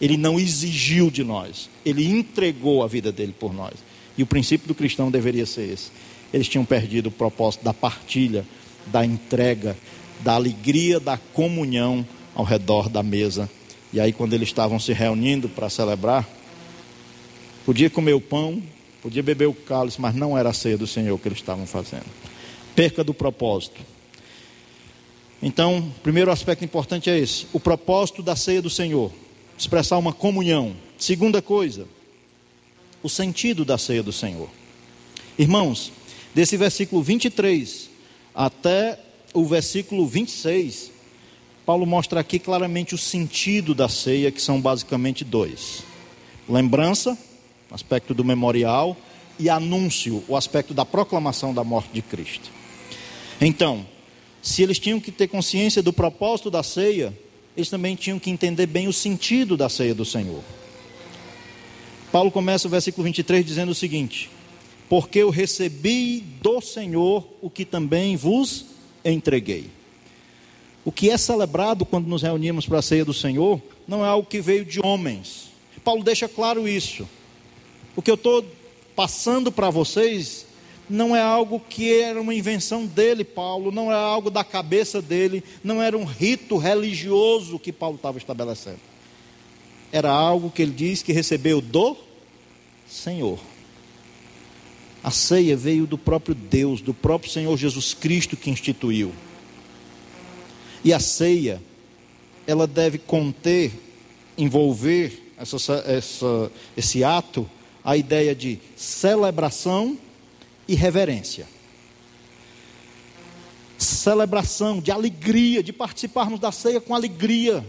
[0.00, 3.74] Ele não exigiu de nós, ele entregou a vida dele por nós.
[4.16, 5.90] E o princípio do cristão deveria ser esse
[6.34, 8.44] eles tinham perdido o propósito da partilha,
[8.86, 9.76] da entrega,
[10.18, 13.48] da alegria da comunhão ao redor da mesa.
[13.92, 16.28] E aí, quando eles estavam se reunindo para celebrar,
[17.64, 18.60] podia comer o pão,
[19.04, 22.06] podia beber o cálice, mas não era a ceia do Senhor que eles estavam fazendo.
[22.74, 23.82] Perca do propósito.
[25.42, 29.12] Então, o primeiro aspecto importante é esse: o propósito da ceia do Senhor,
[29.58, 30.74] expressar uma comunhão.
[30.96, 31.86] Segunda coisa,
[33.02, 34.48] o sentido da ceia do Senhor.
[35.38, 35.92] Irmãos,
[36.34, 37.90] desse versículo 23
[38.34, 38.98] até
[39.34, 40.90] o versículo 26,
[41.66, 45.82] Paulo mostra aqui claramente o sentido da ceia, que são basicamente dois:
[46.48, 47.18] lembrança,
[47.74, 48.96] aspecto do memorial,
[49.38, 52.50] e anúncio, o aspecto da proclamação da morte de Cristo.
[53.40, 53.84] Então,
[54.40, 57.12] se eles tinham que ter consciência do propósito da ceia,
[57.56, 60.42] eles também tinham que entender bem o sentido da ceia do Senhor.
[62.12, 64.30] Paulo começa o versículo 23 dizendo o seguinte:
[64.88, 68.66] Porque eu recebi do Senhor o que também vos
[69.04, 69.68] entreguei.
[70.84, 74.28] O que é celebrado quando nos reunimos para a ceia do Senhor não é algo
[74.28, 75.50] que veio de homens.
[75.82, 77.08] Paulo deixa claro isso.
[77.96, 78.44] O que eu estou
[78.94, 80.46] passando para vocês
[80.88, 85.42] não é algo que era uma invenção dele, Paulo, não é algo da cabeça dele,
[85.62, 88.80] não era um rito religioso que Paulo estava estabelecendo.
[89.90, 91.96] Era algo que ele diz que recebeu do
[92.86, 93.38] Senhor.
[95.02, 99.12] A ceia veio do próprio Deus, do próprio Senhor Jesus Cristo que instituiu.
[100.82, 101.62] E a ceia,
[102.46, 103.72] ela deve conter,
[104.36, 107.48] envolver essa, essa, esse ato,
[107.84, 109.98] a ideia de celebração
[110.66, 111.46] e reverência.
[113.76, 117.64] Celebração, de alegria, de participarmos da ceia com alegria,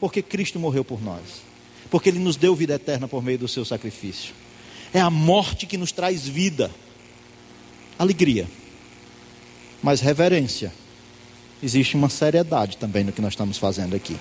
[0.00, 1.42] porque Cristo morreu por nós,
[1.90, 4.34] porque Ele nos deu vida eterna por meio do seu sacrifício.
[4.94, 6.70] É a morte que nos traz vida.
[7.98, 8.48] Alegria.
[9.82, 10.72] Mas reverência.
[11.62, 14.16] Existe uma seriedade também no que nós estamos fazendo aqui.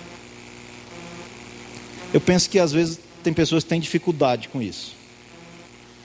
[2.14, 4.96] Eu penso que às vezes tem pessoas que têm dificuldade com isso.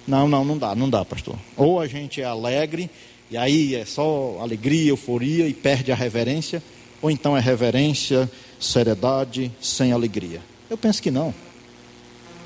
[0.06, 1.36] Não, não, não dá, não dá, pastor.
[1.56, 2.88] Ou a gente é alegre,
[3.30, 6.62] e aí é só alegria, euforia e perde a reverência,
[7.02, 10.40] ou então é reverência, seriedade, sem alegria.
[10.70, 11.34] Eu penso que não.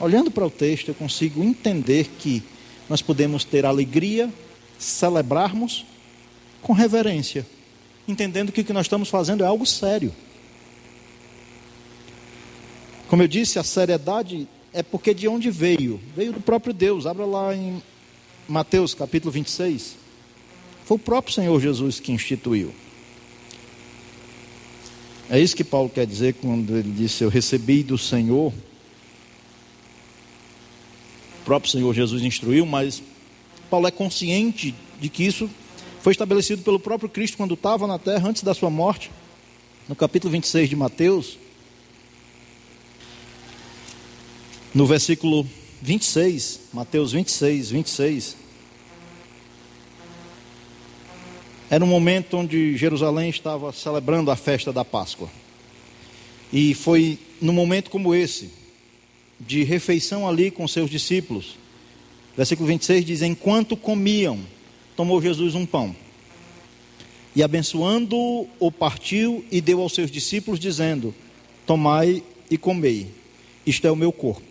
[0.00, 2.42] Olhando para o texto, eu consigo entender que
[2.88, 4.32] nós podemos ter alegria,
[4.78, 5.84] celebrarmos
[6.62, 7.46] com reverência,
[8.08, 10.12] entendendo que o que nós estamos fazendo é algo sério.
[13.08, 16.00] Como eu disse, a seriedade é porque de onde veio?
[16.16, 17.06] Veio do próprio Deus.
[17.06, 17.82] Abra lá em
[18.48, 19.96] Mateus capítulo 26.
[20.84, 22.72] Foi o próprio Senhor Jesus que instituiu.
[25.28, 28.52] É isso que Paulo quer dizer quando ele disse: Eu recebi do Senhor
[31.50, 33.02] próprio Senhor Jesus instruiu, mas
[33.68, 35.50] Paulo é consciente de que isso
[36.00, 39.10] foi estabelecido pelo próprio Cristo quando estava na terra antes da sua morte.
[39.88, 41.38] No capítulo 26 de Mateus,
[44.74, 45.46] no versículo
[45.82, 48.36] 26, Mateus 26, 26.
[51.68, 55.28] Era um momento onde Jerusalém estava celebrando a festa da Páscoa.
[56.52, 58.50] E foi num momento como esse
[59.38, 61.56] de refeição ali com seus discípulos.
[62.36, 64.40] Versículo 26 diz: Enquanto comiam,
[64.96, 65.94] tomou Jesus um pão.
[67.34, 68.16] E abençoando,
[68.58, 71.14] o partiu e deu aos seus discípulos, dizendo:
[71.66, 73.06] Tomai e comei,
[73.64, 74.49] isto é o meu corpo.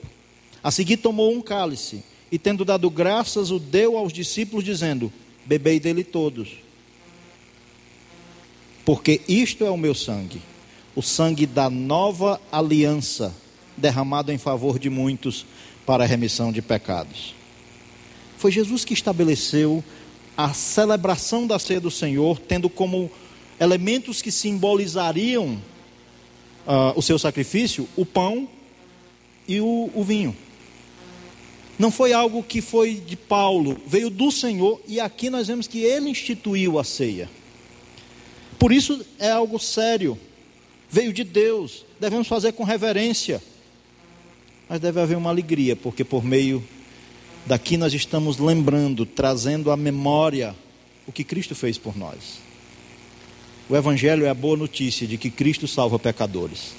[0.64, 5.12] A seguir tomou um cálice e, tendo dado graças, o deu aos discípulos, dizendo:
[5.46, 6.50] Bebei dele todos,
[8.86, 10.42] porque isto é o meu sangue,
[10.96, 13.34] o sangue da nova aliança
[13.78, 15.46] derramado em favor de muitos
[15.86, 17.34] para a remissão de pecados.
[18.38, 19.84] Foi Jesus que estabeleceu
[20.38, 23.12] a celebração da ceia do Senhor, tendo como
[23.60, 25.62] elementos que simbolizariam
[26.66, 28.48] uh, o seu sacrifício o pão
[29.48, 30.36] e o, o vinho.
[31.80, 35.80] Não foi algo que foi de Paulo, veio do Senhor e aqui nós vemos que
[35.80, 37.28] ele instituiu a ceia.
[38.60, 40.20] Por isso é algo sério,
[40.90, 43.42] veio de Deus, devemos fazer com reverência
[44.70, 46.64] mas deve haver uma alegria, porque por meio
[47.48, 50.56] daqui nós estamos lembrando, trazendo à memória
[51.08, 52.40] o que Cristo fez por nós.
[53.68, 56.76] O Evangelho é a boa notícia de que Cristo salva pecadores.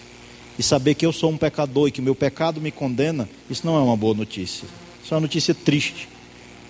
[0.57, 3.76] E saber que eu sou um pecador e que meu pecado me condena, isso não
[3.76, 4.68] é uma boa notícia.
[5.03, 6.09] Isso é uma notícia triste,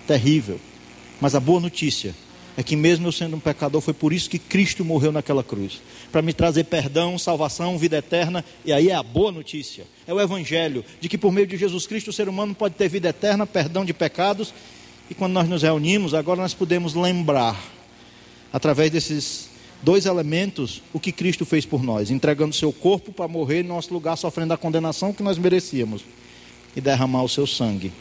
[0.07, 0.59] terrível.
[1.19, 2.15] Mas a boa notícia
[2.57, 5.81] é que mesmo eu sendo um pecador, foi por isso que Cristo morreu naquela cruz
[6.11, 8.43] para me trazer perdão, salvação, vida eterna.
[8.65, 11.87] E aí é a boa notícia, é o Evangelho de que por meio de Jesus
[11.87, 14.53] Cristo o ser humano pode ter vida eterna, perdão de pecados.
[15.09, 17.61] E quando nós nos reunimos, agora nós podemos lembrar,
[18.51, 19.49] através desses
[19.81, 23.93] dois elementos o que Cristo fez por nós, entregando seu corpo para morrer em nosso
[23.93, 26.03] lugar, sofrendo a condenação que nós merecíamos,
[26.75, 27.91] e derramar o seu sangue,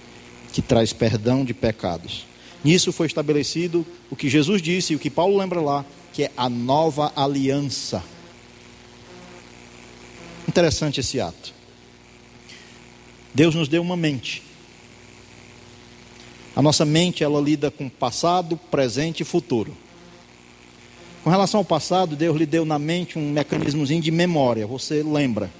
[0.51, 2.27] que traz perdão de pecados.
[2.63, 6.31] Nisso foi estabelecido o que Jesus disse e o que Paulo lembra lá, que é
[6.37, 8.03] a nova aliança.
[10.47, 11.55] Interessante esse ato.
[13.33, 14.43] Deus nos deu uma mente.
[16.55, 19.77] A nossa mente, ela lida com passado, presente e futuro.
[21.23, 25.51] Com relação ao passado, Deus lhe deu na mente um mecanismozinho de memória, você lembra.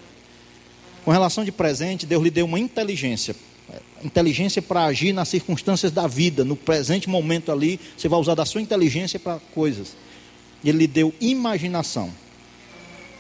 [1.05, 3.35] Com relação de presente, Deus lhe deu uma inteligência.
[4.03, 8.47] Inteligência para agir nas circunstâncias da vida, no presente momento ali, você vai usar da
[8.47, 9.97] sua inteligência para coisas.
[10.65, 12.11] Ele lhe deu imaginação.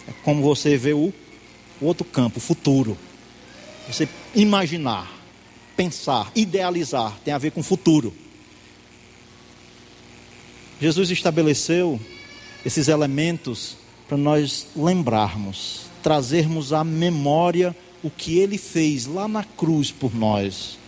[0.08, 1.12] É como você vê o,
[1.80, 2.96] o outro campo, o futuro.
[3.88, 5.10] Você imaginar,
[5.76, 8.14] pensar, idealizar, tem a ver com o futuro.
[10.80, 12.00] Jesus estabeleceu
[12.64, 13.76] esses elementos
[14.08, 20.78] para nós lembrarmos, trazermos à memória o que ele fez lá na cruz por nós.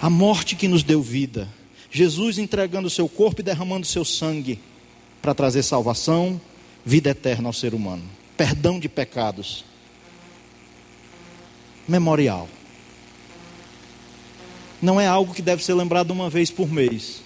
[0.00, 1.48] A morte que nos deu vida.
[1.90, 4.58] Jesus entregando o seu corpo e derramando o seu sangue
[5.20, 6.40] para trazer salvação,
[6.84, 8.02] vida eterna ao ser humano,
[8.36, 9.64] perdão de pecados.
[11.86, 12.48] Memorial.
[14.80, 17.22] Não é algo que deve ser lembrado uma vez por mês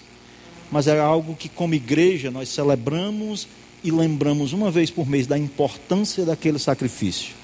[0.71, 3.47] mas é algo que, como igreja, nós celebramos
[3.83, 7.35] e lembramos uma vez por mês da importância daquele sacrifício.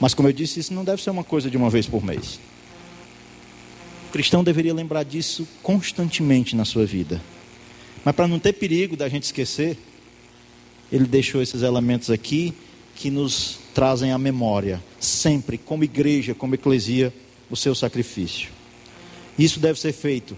[0.00, 2.38] Mas, como eu disse, isso não deve ser uma coisa de uma vez por mês.
[4.08, 7.20] O cristão deveria lembrar disso constantemente na sua vida.
[8.04, 9.78] Mas, para não ter perigo da gente esquecer,
[10.92, 12.54] ele deixou esses elementos aqui
[12.94, 17.12] que nos trazem à memória, sempre, como igreja, como eclesia,
[17.50, 18.50] o seu sacrifício.
[19.38, 20.36] Isso deve ser feito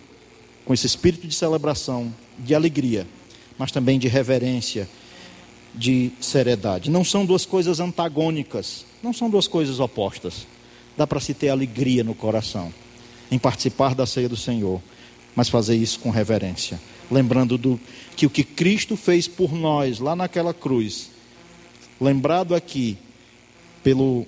[0.64, 3.06] com esse espírito de celebração, de alegria,
[3.56, 4.88] mas também de reverência,
[5.74, 6.90] de seriedade.
[6.90, 10.46] Não são duas coisas antagônicas, não são duas coisas opostas.
[10.96, 12.72] Dá para se ter alegria no coração
[13.30, 14.80] em participar da ceia do Senhor,
[15.34, 16.80] mas fazer isso com reverência,
[17.10, 17.78] lembrando do
[18.16, 21.10] que o que Cristo fez por nós lá naquela cruz,
[22.00, 22.96] lembrado aqui
[23.82, 24.26] pelo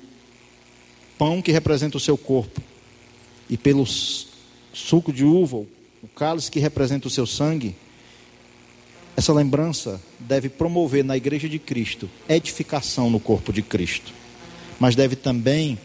[1.19, 2.63] pão que representa o seu corpo
[3.49, 3.85] e pelo
[4.73, 5.57] suco de uva,
[6.03, 7.75] o cálice que representa o seu sangue,
[9.17, 14.13] essa lembrança deve promover na igreja de Cristo edificação no corpo de Cristo,
[14.81, 15.79] mas deve também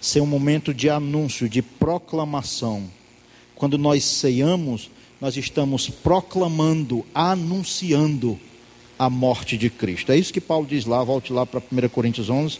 [0.00, 2.84] ser um momento de anúncio, de proclamação.
[3.56, 4.88] Quando nós ceiamos,
[5.20, 8.38] nós estamos proclamando, anunciando
[8.96, 10.12] a morte de Cristo.
[10.12, 12.58] É isso que Paulo diz lá, volte lá para 1 Coríntios 11,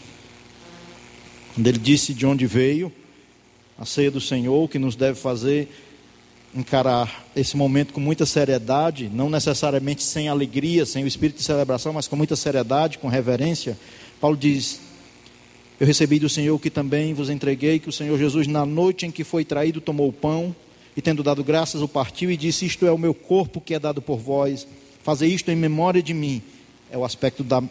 [1.55, 2.91] quando ele disse de onde veio
[3.79, 5.69] a ceia do Senhor, que nos deve fazer
[6.53, 11.93] encarar esse momento com muita seriedade, não necessariamente sem alegria, sem o espírito de celebração,
[11.93, 13.77] mas com muita seriedade, com reverência,
[14.19, 14.81] Paulo diz:
[15.79, 19.11] Eu recebi do Senhor que também vos entreguei, que o Senhor Jesus, na noite em
[19.11, 20.55] que foi traído, tomou o pão
[20.95, 23.79] e, tendo dado graças, o partiu e disse: Isto é o meu corpo que é
[23.79, 24.67] dado por vós,
[25.03, 26.41] fazer isto em memória de mim.
[26.89, 27.61] É o aspecto da,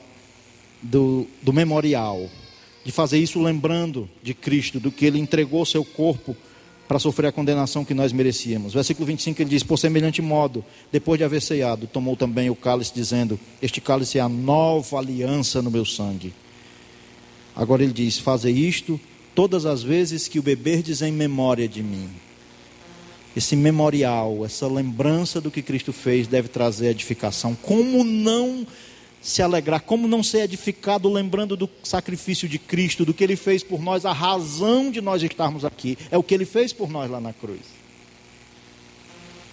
[0.80, 2.30] do, do memorial,
[2.84, 6.36] de fazer isso lembrando de Cristo, do que ele entregou seu corpo
[6.86, 8.72] para sofrer a condenação que nós merecíamos.
[8.72, 12.92] Versículo 25 ele diz: Por semelhante modo, depois de haver ceado, tomou também o cálice,
[12.94, 16.32] dizendo: Este cálice é a nova aliança no meu sangue.
[17.56, 19.00] Agora ele diz: Faze isto
[19.34, 22.08] todas as vezes que o beberdes em memória de mim.
[23.34, 27.54] Esse memorial, essa lembrança do que Cristo fez, deve trazer edificação.
[27.54, 28.66] Como não
[29.20, 33.62] se alegrar, como não ser edificado lembrando do sacrifício de Cristo, do que ele fez
[33.62, 37.10] por nós, a razão de nós estarmos aqui, é o que ele fez por nós
[37.10, 37.60] lá na cruz.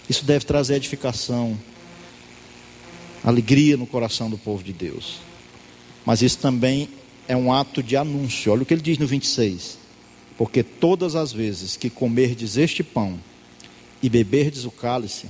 [0.08, 1.58] Isso deve trazer edificação,
[3.22, 5.18] alegria no coração do povo de Deus.
[6.06, 6.88] Mas isso também
[7.26, 8.52] é um ato de anúncio.
[8.52, 9.78] Olha o que ele diz no 26.
[10.36, 13.18] Porque todas as vezes que comerdes este pão
[14.02, 15.28] e beberdes o cálice,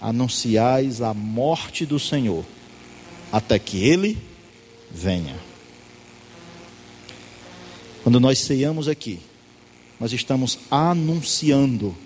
[0.00, 2.44] anunciais a morte do Senhor
[3.32, 4.18] até que ele
[4.90, 5.34] venha.
[8.02, 9.20] Quando nós ceiamos aqui,
[9.98, 11.96] nós estamos anunciando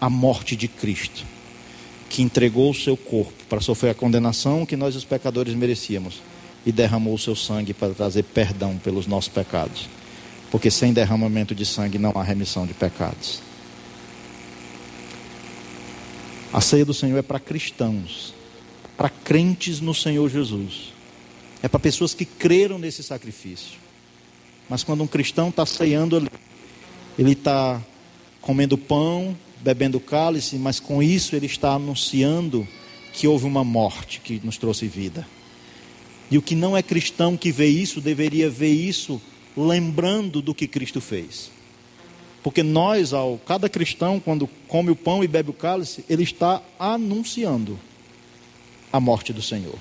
[0.00, 1.24] a morte de Cristo,
[2.08, 6.22] que entregou o seu corpo para sofrer a condenação que nós, os pecadores, merecíamos
[6.64, 9.88] e derramou o seu sangue para trazer perdão pelos nossos pecados.
[10.50, 13.40] Porque sem derramamento de sangue não há remissão de pecados.
[16.52, 18.34] A ceia do Senhor é para cristãos
[19.00, 20.92] para crentes no Senhor Jesus.
[21.62, 23.78] É para pessoas que creram nesse sacrifício.
[24.68, 26.28] Mas quando um cristão está ceando ali,
[27.18, 27.82] ele está
[28.42, 32.68] comendo pão, bebendo cálice, mas com isso ele está anunciando
[33.14, 35.26] que houve uma morte que nos trouxe vida.
[36.30, 39.20] E o que não é cristão que vê isso, deveria ver isso
[39.56, 41.50] lembrando do que Cristo fez.
[42.42, 46.62] Porque nós, ao cada cristão, quando come o pão e bebe o cálice, ele está
[46.78, 47.78] anunciando
[48.92, 49.76] a morte do Senhor.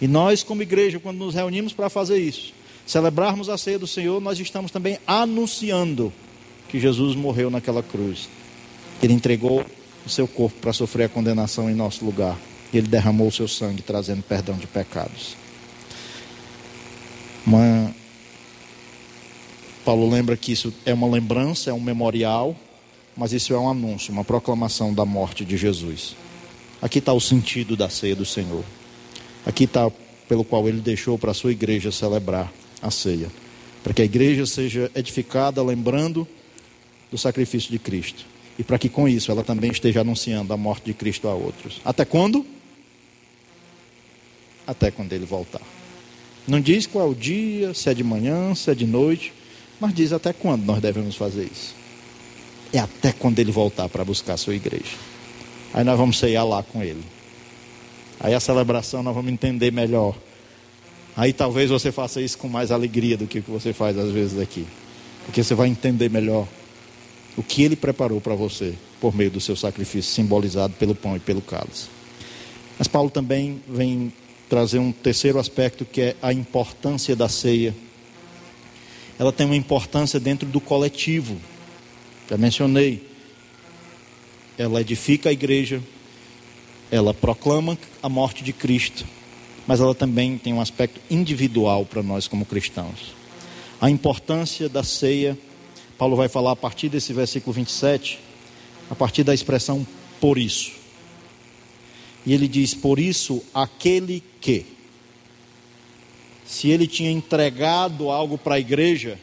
[0.00, 2.52] E nós, como igreja, quando nos reunimos para fazer isso,
[2.86, 6.12] celebrarmos a ceia do Senhor, nós estamos também anunciando
[6.68, 8.28] que Jesus morreu naquela cruz.
[9.02, 9.64] Ele entregou
[10.06, 12.38] o seu corpo para sofrer a condenação em nosso lugar.
[12.72, 15.36] E ele derramou o seu sangue, trazendo perdão de pecados.
[17.46, 17.94] Uma...
[19.84, 22.54] Paulo lembra que isso é uma lembrança, é um memorial,
[23.16, 26.14] mas isso é um anúncio, uma proclamação da morte de Jesus.
[26.80, 28.64] Aqui está o sentido da ceia do Senhor.
[29.44, 29.90] Aqui está
[30.28, 33.28] pelo qual ele deixou para a sua igreja celebrar a ceia.
[33.82, 36.26] Para que a igreja seja edificada lembrando
[37.10, 38.24] do sacrifício de Cristo.
[38.58, 41.80] E para que com isso ela também esteja anunciando a morte de Cristo a outros.
[41.84, 42.44] Até quando?
[44.66, 45.79] Até quando ele voltar.
[46.46, 49.32] Não diz qual é o dia, se é de manhã, se é de noite,
[49.80, 51.74] mas diz até quando nós devemos fazer isso.
[52.72, 54.96] É até quando ele voltar para buscar a sua igreja.
[55.72, 57.02] Aí nós vamos ceiar lá com ele.
[58.18, 60.14] Aí a celebração nós vamos entender melhor.
[61.16, 64.10] Aí talvez você faça isso com mais alegria do que o que você faz às
[64.10, 64.66] vezes aqui.
[65.24, 66.46] Porque você vai entender melhor
[67.36, 71.20] o que ele preparou para você por meio do seu sacrifício simbolizado pelo pão e
[71.20, 71.88] pelo cálice.
[72.78, 74.12] Mas Paulo também vem
[74.50, 77.72] trazer um terceiro aspecto que é a importância da ceia.
[79.16, 81.36] Ela tem uma importância dentro do coletivo.
[82.28, 83.08] Já mencionei.
[84.58, 85.80] Ela edifica a igreja,
[86.90, 89.06] ela proclama a morte de Cristo,
[89.66, 93.14] mas ela também tem um aspecto individual para nós como cristãos.
[93.80, 95.38] A importância da ceia
[96.00, 98.18] Paulo vai falar a partir desse versículo 27,
[98.90, 99.86] a partir da expressão
[100.18, 100.79] por isso.
[102.24, 104.66] E ele diz: Por isso, aquele que,
[106.44, 109.18] se ele tinha entregado algo para a igreja,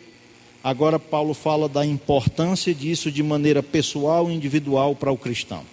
[0.64, 5.64] agora Paulo fala da importância disso de maneira pessoal e individual para o cristão.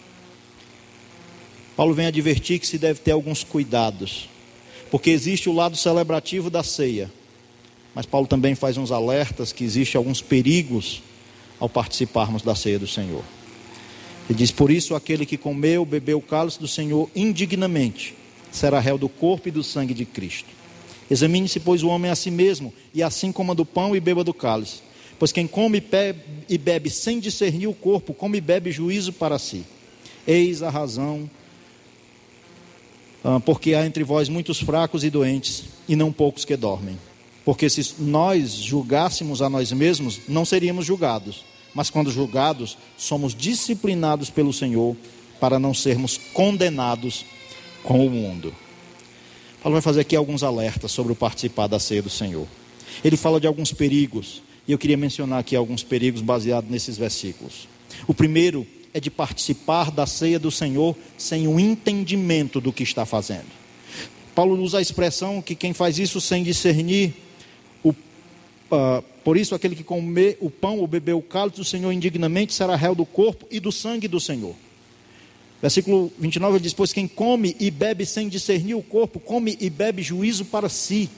[1.76, 4.28] Paulo vem advertir que se deve ter alguns cuidados,
[4.90, 7.10] porque existe o lado celebrativo da ceia
[7.94, 11.00] mas Paulo também faz uns alertas que existem alguns perigos
[11.60, 13.22] ao participarmos da ceia do Senhor.
[14.28, 18.14] Ele diz: Por isso, aquele que comeu, bebeu o cálice do Senhor indignamente,
[18.50, 20.48] será réu do corpo e do sangue de Cristo.
[21.10, 24.32] Examine-se, pois, o homem a si mesmo, e assim coma do pão e beba do
[24.32, 24.80] cálice.
[25.18, 25.82] Pois quem come
[26.48, 29.64] e bebe sem discernir o corpo, come e bebe juízo para si.
[30.26, 31.28] Eis a razão,
[33.22, 36.98] ah, porque há entre vós muitos fracos e doentes, e não poucos que dormem.
[37.44, 41.44] Porque se nós julgássemos a nós mesmos, não seríamos julgados.
[41.74, 44.96] Mas quando julgados, somos disciplinados pelo Senhor
[45.40, 47.24] para não sermos condenados
[47.82, 48.54] com o mundo.
[49.62, 52.46] Paulo vai fazer aqui alguns alertas sobre o participar da ceia do Senhor.
[53.02, 57.68] Ele fala de alguns perigos, e eu queria mencionar aqui alguns perigos baseados nesses versículos.
[58.06, 63.04] O primeiro é de participar da ceia do Senhor sem o entendimento do que está
[63.04, 63.46] fazendo.
[64.34, 67.14] Paulo usa a expressão que quem faz isso sem discernir
[68.70, 72.52] Uh, por isso, aquele que comer o pão ou beber o cálice do Senhor indignamente
[72.52, 74.54] será réu do corpo e do sangue do Senhor.
[75.62, 79.70] Versículo 29 ele diz: Pois quem come e bebe sem discernir o corpo, come e
[79.70, 81.08] bebe juízo para si.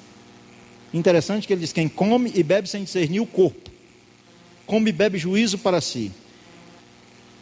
[0.94, 3.72] Interessante que ele diz: Quem come e bebe sem discernir o corpo,
[4.64, 6.12] come e bebe juízo para si.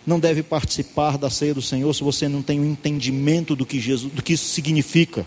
[0.07, 3.67] Não deve participar da ceia do Senhor se você não tem o um entendimento do
[3.67, 5.27] que, Jesus, do que isso significa,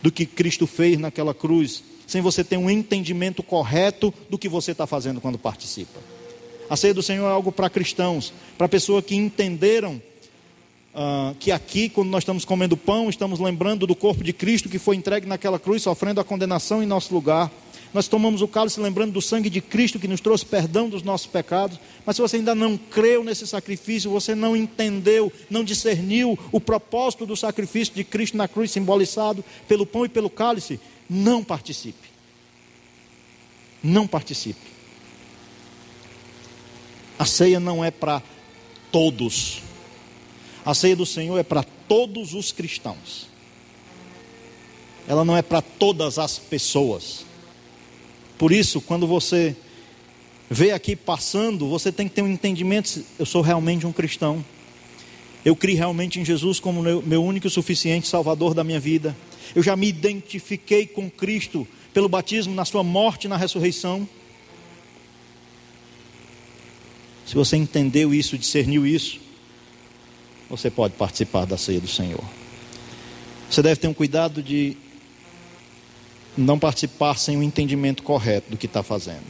[0.00, 1.82] do que Cristo fez naquela cruz
[2.12, 5.98] sem você ter um entendimento correto do que você está fazendo quando participa.
[6.68, 9.94] A ceia do Senhor é algo para cristãos, para pessoas que entenderam
[10.92, 14.78] uh, que aqui, quando nós estamos comendo pão, estamos lembrando do corpo de Cristo que
[14.78, 17.50] foi entregue naquela cruz, sofrendo a condenação em nosso lugar.
[17.94, 21.26] Nós tomamos o cálice lembrando do sangue de Cristo que nos trouxe perdão dos nossos
[21.26, 21.80] pecados.
[22.04, 27.24] Mas se você ainda não creu nesse sacrifício, você não entendeu, não discerniu o propósito
[27.24, 30.78] do sacrifício de Cristo na cruz, simbolizado pelo pão e pelo cálice,
[31.08, 32.08] não participe.
[33.82, 34.72] Não participe.
[37.18, 38.22] A ceia não é para
[38.90, 39.62] todos.
[40.64, 43.26] A ceia do Senhor é para todos os cristãos.
[45.08, 47.24] Ela não é para todas as pessoas.
[48.38, 49.56] Por isso, quando você
[50.48, 54.44] vê aqui passando, você tem que ter um entendimento: eu sou realmente um cristão.
[55.44, 59.16] Eu criei realmente em Jesus como meu, meu único e suficiente Salvador da minha vida.
[59.54, 64.08] Eu já me identifiquei com Cristo pelo batismo, na sua morte e na ressurreição.
[67.26, 69.20] Se você entendeu isso, discerniu isso,
[70.48, 72.22] você pode participar da ceia do Senhor.
[73.50, 74.76] Você deve ter um cuidado de
[76.36, 79.24] não participar sem o entendimento correto do que está fazendo.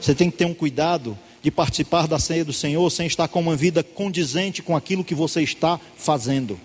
[0.00, 3.40] Você tem que ter um cuidado de participar da ceia do Senhor sem estar com
[3.40, 6.58] uma vida condizente com aquilo que você está fazendo.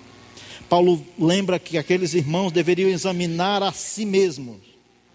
[0.70, 4.58] Paulo lembra que aqueles irmãos deveriam examinar a si mesmos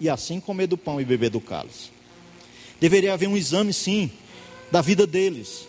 [0.01, 1.91] e assim comer do pão e beber do cálice.
[2.81, 4.11] Deveria haver um exame, sim,
[4.71, 5.67] da vida deles.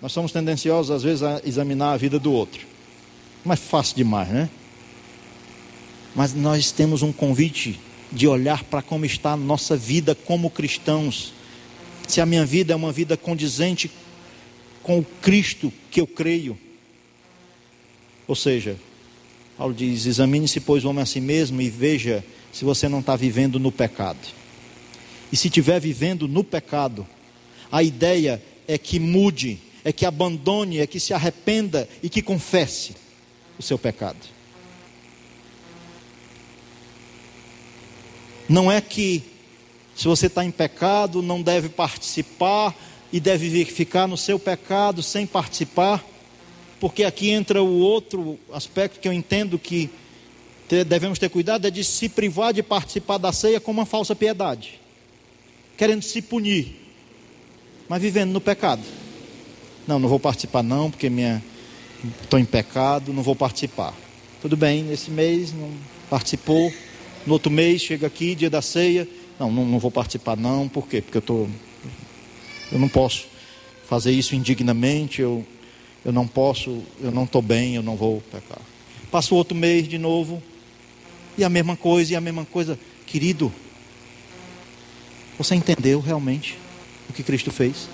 [0.00, 2.66] Nós somos tendenciosos, às vezes, a examinar a vida do outro.
[3.44, 4.48] Mas fácil demais, né?
[6.14, 7.78] Mas nós temos um convite
[8.10, 11.34] de olhar para como está a nossa vida como cristãos.
[12.06, 13.90] Se a minha vida é uma vida condizente
[14.82, 16.56] com o Cristo que eu creio.
[18.26, 18.76] Ou seja,
[19.56, 23.16] Paulo diz: examine-se, pois, o homem a si mesmo e veja se você não está
[23.16, 24.18] vivendo no pecado.
[25.32, 27.06] E se estiver vivendo no pecado,
[27.70, 32.94] a ideia é que mude, é que abandone, é que se arrependa e que confesse
[33.58, 34.34] o seu pecado.
[38.48, 39.22] Não é que
[39.94, 42.74] se você está em pecado, não deve participar
[43.12, 46.04] e deve ficar no seu pecado sem participar,
[46.84, 49.88] porque aqui entra o outro aspecto que eu entendo que
[50.86, 54.78] devemos ter cuidado é de se privar de participar da ceia com uma falsa piedade,
[55.78, 56.76] querendo se punir,
[57.88, 58.82] mas vivendo no pecado.
[59.88, 61.42] Não, não vou participar não, porque minha
[62.22, 63.94] estou em pecado, não vou participar.
[64.42, 65.72] Tudo bem, nesse mês não
[66.10, 66.70] participou,
[67.26, 69.08] no outro mês chega aqui, dia da ceia,
[69.40, 71.00] não, não, não vou participar não, por quê?
[71.00, 71.48] Porque eu tô,
[72.70, 73.24] eu não posso
[73.88, 75.46] fazer isso indignamente, eu,
[76.04, 78.60] eu não posso, eu não estou bem, eu não vou pecar.
[79.10, 80.42] Passa o outro mês de novo,
[81.36, 82.78] e a mesma coisa, e a mesma coisa.
[83.06, 83.52] Querido,
[85.38, 86.58] você entendeu realmente
[87.08, 87.88] o que Cristo fez?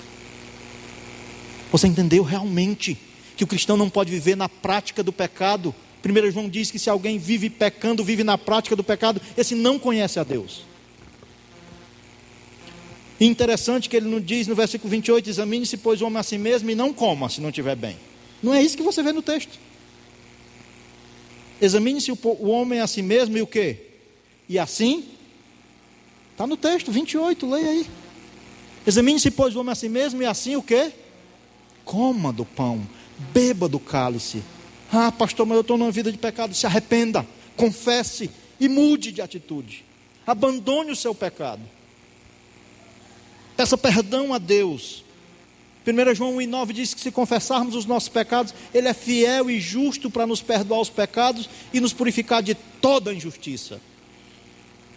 [1.71, 2.99] Você entendeu realmente
[3.37, 5.75] que o cristão não pode viver na prática do pecado?
[6.05, 9.79] 1 João diz que se alguém vive pecando, vive na prática do pecado, esse não
[9.79, 10.65] conhece a Deus.
[13.21, 16.71] Interessante que ele não diz no versículo 28: examine-se, pois, o homem a si mesmo
[16.71, 17.97] e não coma se não estiver bem.
[18.43, 19.59] Não é isso que você vê no texto.
[21.61, 23.77] Examine-se o homem a si mesmo e o quê?
[24.49, 25.05] E assim,
[26.33, 27.87] está no texto 28, leia aí.
[28.87, 30.91] Examine-se, pois, o homem a si mesmo e assim o quê?
[31.85, 32.81] Coma do pão,
[33.35, 34.43] beba do cálice.
[34.91, 36.55] Ah, pastor, mas eu estou numa vida de pecado.
[36.55, 39.85] Se arrependa, confesse e mude de atitude.
[40.27, 41.61] Abandone o seu pecado.
[43.61, 45.05] Peça perdão a Deus.
[45.87, 50.09] 1 João 1,9 diz que se confessarmos os nossos pecados, Ele é fiel e justo
[50.09, 53.79] para nos perdoar os pecados e nos purificar de toda injustiça.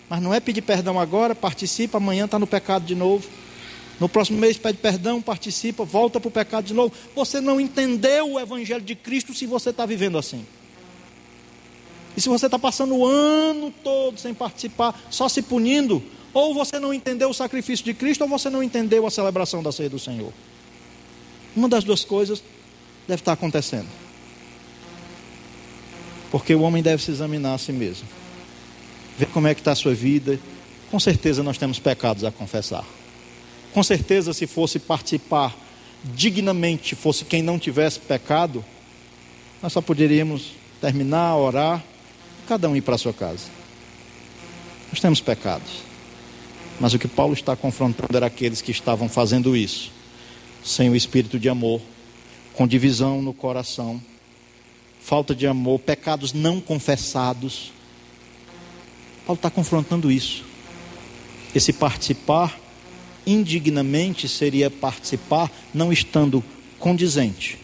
[0.10, 3.28] Mas não é pedir perdão agora, participa, amanhã está no pecado de novo.
[4.00, 6.94] No próximo mês pede perdão, participa, volta para o pecado de novo.
[7.14, 10.46] Você não entendeu o Evangelho de Cristo se você está vivendo assim.
[12.16, 16.02] E se você está passando o ano todo sem participar, só se punindo,
[16.34, 19.72] ou você não entendeu o sacrifício de Cristo, ou você não entendeu a celebração da
[19.72, 20.34] ceia do Senhor.
[21.56, 22.44] Uma das duas coisas
[23.08, 23.88] deve estar acontecendo.
[26.32, 28.08] Porque o homem deve se examinar a si mesmo.
[29.18, 30.40] Ver como é que está a sua vida.
[30.90, 32.84] Com certeza nós temos pecados a confessar.
[33.72, 35.56] Com certeza, se fosse participar
[36.04, 38.66] dignamente, fosse quem não tivesse pecado,
[39.62, 41.84] nós só poderíamos terminar, orar,
[42.48, 43.46] cada um ir para a sua casa.
[44.92, 45.93] Nós temos pecados.
[46.80, 49.92] Mas o que Paulo está confrontando era aqueles que estavam fazendo isso,
[50.64, 51.82] sem o espírito de amor,
[52.54, 54.02] com divisão no coração,
[55.02, 57.72] falta de amor, pecados não confessados.
[59.26, 60.44] Paulo está confrontando isso.
[61.54, 62.60] Esse participar
[63.26, 66.44] indignamente seria participar não estando
[66.80, 67.58] condizente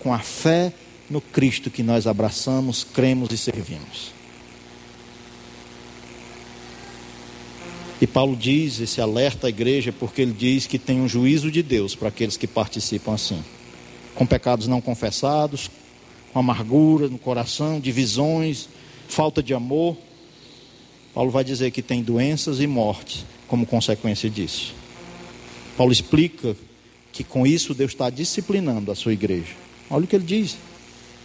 [0.00, 0.72] com a fé
[1.08, 4.19] no Cristo que nós abraçamos, cremos e servimos.
[8.00, 11.62] E Paulo diz, esse alerta à igreja, porque ele diz que tem um juízo de
[11.62, 13.44] Deus para aqueles que participam assim,
[14.14, 15.70] com pecados não confessados,
[16.32, 18.68] com amargura no coração, divisões,
[19.06, 19.98] falta de amor.
[21.12, 24.72] Paulo vai dizer que tem doenças e morte como consequência disso.
[25.76, 26.56] Paulo explica
[27.12, 29.52] que com isso Deus está disciplinando a sua igreja.
[29.90, 30.56] Olha o que ele diz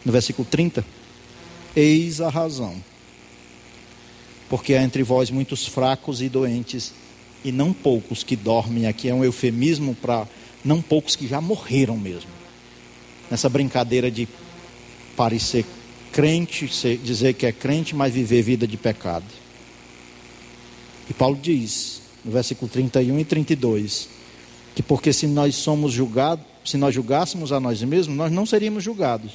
[0.03, 0.83] no versículo 30.
[1.73, 2.75] Eis a razão
[4.49, 6.93] porque há entre vós muitos fracos e doentes,
[7.43, 8.87] e não poucos que dormem.
[8.87, 10.27] Aqui é um eufemismo para
[10.63, 12.29] não poucos que já morreram mesmo.
[13.29, 14.27] Nessa brincadeira de
[15.15, 15.65] parecer
[16.11, 16.67] crente,
[17.03, 19.25] dizer que é crente, mas viver vida de pecado.
[21.09, 24.09] E Paulo diz, no versículo 31 e 32,
[24.73, 28.83] que porque se nós somos julgados, se nós julgássemos a nós mesmos, nós não seríamos
[28.83, 29.33] julgados.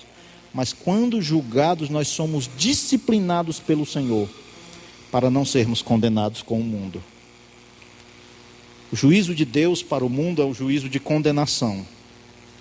[0.52, 4.28] mas quando julgados, nós somos disciplinados pelo Senhor,
[5.10, 7.02] para não sermos condenados com o mundo.
[8.92, 11.86] O juízo de Deus para o mundo é o juízo de condenação.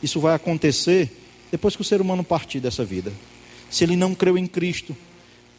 [0.01, 1.11] Isso vai acontecer
[1.51, 3.11] depois que o ser humano partir dessa vida.
[3.69, 4.95] Se ele não creu em Cristo,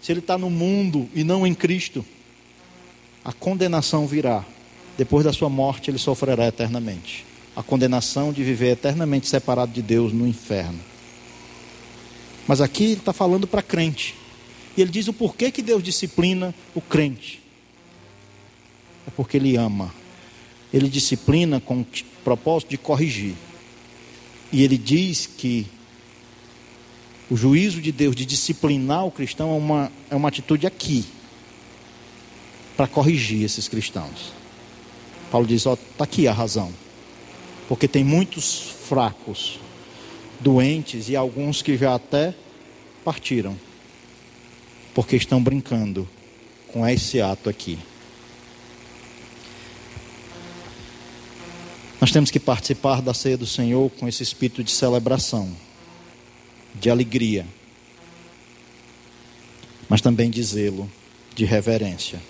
[0.01, 2.05] se ele está no mundo e não em Cristo,
[3.25, 4.45] a condenação virá.
[4.97, 7.25] Depois da sua morte, ele sofrerá eternamente.
[7.55, 10.79] A condenação de viver eternamente separado de Deus no inferno.
[12.47, 14.15] Mas aqui ele está falando para crente.
[14.81, 17.43] Ele diz o porquê que Deus disciplina o crente.
[19.07, 19.93] É porque ele ama.
[20.73, 21.87] Ele disciplina com o
[22.23, 23.35] propósito de corrigir.
[24.53, 25.67] E ele diz que
[27.31, 31.05] o juízo de Deus de disciplinar o cristão é uma, é uma atitude aqui,
[32.77, 34.33] para corrigir esses cristãos.
[35.31, 36.73] Paulo diz: Ó, está aqui a razão.
[37.69, 39.61] Porque tem muitos fracos,
[40.41, 42.35] doentes e alguns que já até
[43.05, 43.57] partiram,
[44.95, 46.09] porque estão brincando
[46.69, 47.79] com esse ato aqui.
[52.01, 55.55] Nós temos que participar da ceia do Senhor com esse espírito de celebração
[56.75, 57.47] de alegria,
[59.89, 60.91] mas também de zelo,
[61.35, 62.21] de reverência.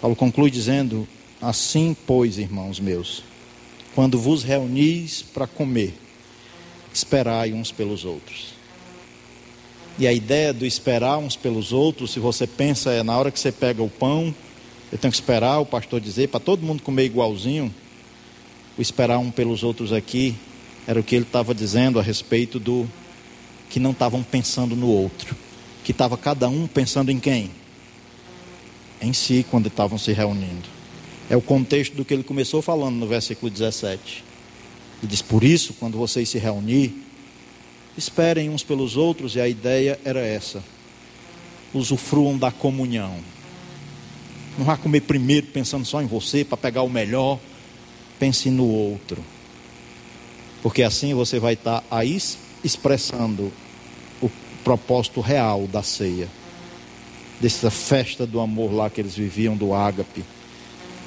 [0.00, 1.06] Paulo conclui dizendo:
[1.40, 3.22] Assim, pois, irmãos meus,
[3.94, 5.94] quando vos reunis para comer,
[6.92, 8.55] esperai uns pelos outros.
[9.98, 13.40] E a ideia do esperar uns pelos outros, se você pensa, é na hora que
[13.40, 14.34] você pega o pão,
[14.92, 17.74] eu tenho que esperar o pastor dizer para todo mundo comer igualzinho.
[18.76, 20.34] O esperar um pelos outros aqui
[20.86, 22.86] era o que ele estava dizendo a respeito do
[23.70, 25.34] que não estavam pensando no outro,
[25.82, 27.50] que estava cada um pensando em quem?
[29.00, 30.68] Em si, quando estavam se reunindo.
[31.28, 34.22] É o contexto do que ele começou falando no versículo 17.
[35.02, 37.05] Ele diz: Por isso, quando vocês se reunir,
[37.96, 40.62] esperem uns pelos outros, e a ideia era essa:
[41.72, 43.16] usufruam da comunhão.
[44.58, 47.38] Não vá comer primeiro pensando só em você para pegar o melhor,
[48.18, 49.22] pense no outro.
[50.62, 52.18] Porque assim você vai estar aí
[52.64, 53.52] expressando
[54.20, 54.30] o
[54.64, 56.28] propósito real da ceia,
[57.40, 60.24] dessa festa do amor lá que eles viviam, do ágape.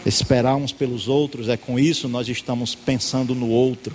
[0.05, 3.93] Esperar uns pelos outros, é com isso nós estamos pensando no outro,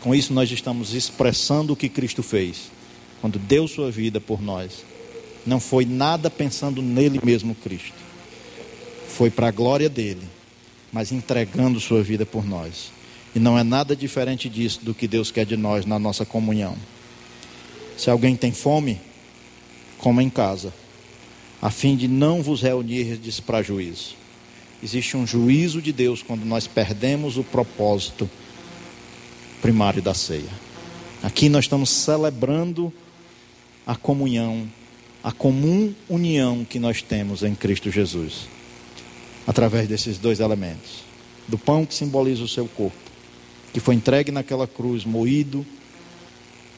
[0.00, 2.70] com isso nós estamos expressando o que Cristo fez,
[3.20, 4.84] quando deu sua vida por nós.
[5.44, 7.94] Não foi nada pensando nele mesmo, Cristo,
[9.08, 10.22] foi para a glória dele,
[10.92, 12.90] mas entregando sua vida por nós.
[13.34, 16.76] E não é nada diferente disso do que Deus quer de nós na nossa comunhão.
[17.96, 19.00] Se alguém tem fome,
[19.98, 20.72] coma em casa,
[21.60, 24.14] a fim de não vos reunirdes para juízo.
[24.82, 28.28] Existe um juízo de Deus quando nós perdemos o propósito
[29.62, 30.66] primário da ceia.
[31.22, 32.92] Aqui nós estamos celebrando
[33.86, 34.68] a comunhão,
[35.22, 38.48] a comum união que nós temos em Cristo Jesus,
[39.46, 41.04] através desses dois elementos:
[41.48, 43.06] do pão que simboliza o seu corpo
[43.76, 45.66] que foi entregue naquela cruz, moído,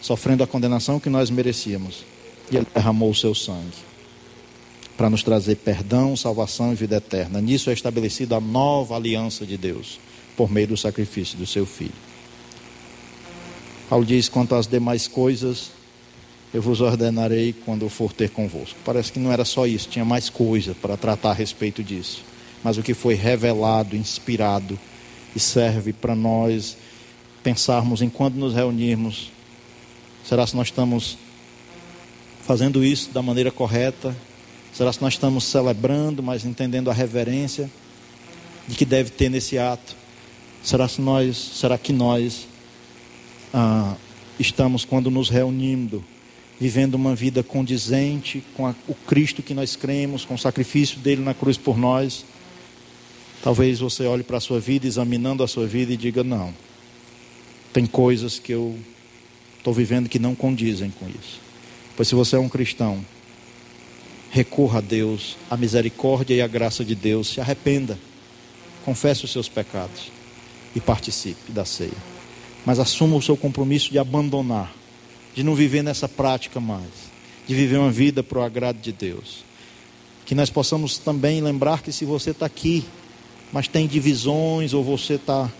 [0.00, 2.04] sofrendo a condenação que nós merecíamos.
[2.50, 3.76] E ele derramou o seu sangue
[4.96, 7.40] para nos trazer perdão, salvação e vida eterna.
[7.40, 10.00] Nisso é estabelecida a nova aliança de Deus,
[10.36, 11.92] por meio do sacrifício do seu filho.
[13.88, 15.70] Paulo diz: quanto às demais coisas,
[16.52, 18.78] eu vos ordenarei quando eu for ter convosco.
[18.84, 22.22] Parece que não era só isso, tinha mais coisa para tratar a respeito disso.
[22.62, 24.78] Mas o que foi revelado, inspirado
[25.34, 26.76] e serve para nós
[27.42, 29.30] pensarmos em quando nos reunirmos,
[30.24, 31.16] será se nós estamos
[32.42, 34.16] fazendo isso da maneira correta?
[34.72, 37.70] Será se nós estamos celebrando, mas entendendo a reverência
[38.66, 39.96] de que deve ter nesse ato?
[40.62, 42.46] Será se nós, será que nós
[43.52, 43.94] ah,
[44.38, 46.04] estamos quando nos reunindo,
[46.60, 51.22] vivendo uma vida condizente com a, o Cristo que nós cremos, com o sacrifício dele
[51.22, 52.24] na cruz por nós?
[53.42, 56.52] Talvez você olhe para a sua vida, examinando a sua vida e diga: não
[57.72, 58.76] tem coisas que eu
[59.56, 61.40] estou vivendo que não condizem com isso.
[61.96, 63.04] Pois se você é um cristão,
[64.30, 67.98] recorra a Deus, a misericórdia e a graça de Deus, se arrependa,
[68.84, 70.10] confesse os seus pecados
[70.74, 72.17] e participe da ceia.
[72.64, 74.72] Mas assuma o seu compromisso de abandonar,
[75.34, 76.90] de não viver nessa prática mais,
[77.46, 79.44] de viver uma vida para o agrado de Deus.
[80.26, 82.84] Que nós possamos também lembrar que se você está aqui,
[83.52, 85.50] mas tem divisões, ou você está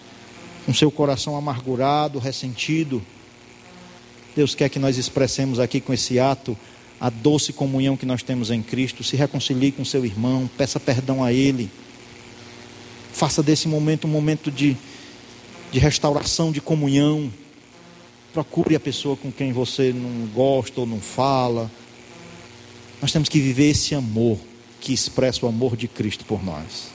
[0.67, 3.03] com seu coração amargurado, ressentido.
[4.37, 6.57] Deus quer que nós expressemos aqui com esse ato
[7.01, 9.05] a doce comunhão que nós temos em Cristo.
[9.05, 11.71] Se reconcilie com seu irmão, peça perdão a Ele.
[13.13, 14.77] Faça desse momento um momento de,
[15.71, 17.31] de restauração, de comunhão.
[18.33, 21.71] procure a pessoa com quem você não gosta ou não fala.
[23.01, 24.39] Nós temos que viver esse amor
[24.81, 26.89] que expressa o amor de Cristo por nós.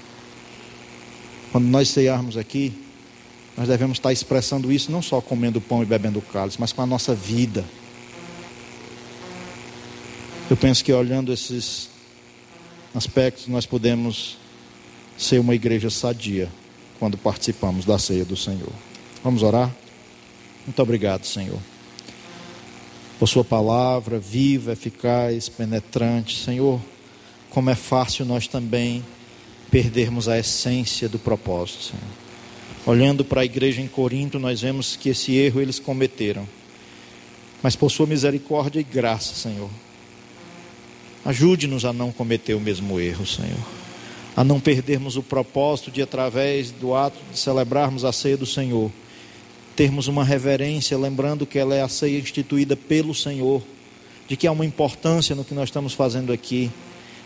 [1.51, 2.73] Quando nós ceiarmos aqui,
[3.57, 6.85] nós devemos estar expressando isso não só comendo pão e bebendo cálice, mas com a
[6.85, 7.63] nossa vida.
[10.49, 11.89] Eu penso que olhando esses
[12.93, 14.37] aspectos, nós podemos
[15.17, 16.49] ser uma igreja sadia
[17.03, 18.71] quando participamos da ceia do Senhor.
[19.21, 19.69] Vamos orar?
[20.65, 21.59] Muito obrigado, Senhor.
[23.19, 26.41] Por Sua palavra viva, eficaz, penetrante.
[26.41, 26.79] Senhor,
[27.49, 29.03] como é fácil nós também
[29.69, 32.07] perdermos a essência do propósito, Senhor.
[32.85, 36.47] Olhando para a igreja em Corinto, nós vemos que esse erro eles cometeram.
[37.61, 39.69] Mas por Sua misericórdia e graça, Senhor,
[41.25, 43.72] ajude-nos a não cometer o mesmo erro, Senhor
[44.35, 48.91] a não perdermos o propósito de, através do ato de celebrarmos a ceia do Senhor,
[49.75, 53.61] termos uma reverência, lembrando que ela é a ceia instituída pelo Senhor,
[54.27, 56.71] de que há uma importância no que nós estamos fazendo aqui,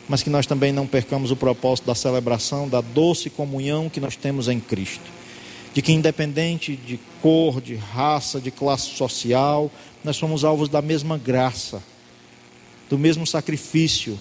[0.09, 4.15] mas que nós também não percamos o propósito da celebração, da doce comunhão que nós
[4.15, 5.17] temos em Cristo.
[5.73, 9.71] De que, independente de cor, de raça, de classe social,
[10.03, 11.83] nós somos alvos da mesma graça,
[12.89, 14.17] do mesmo sacrifício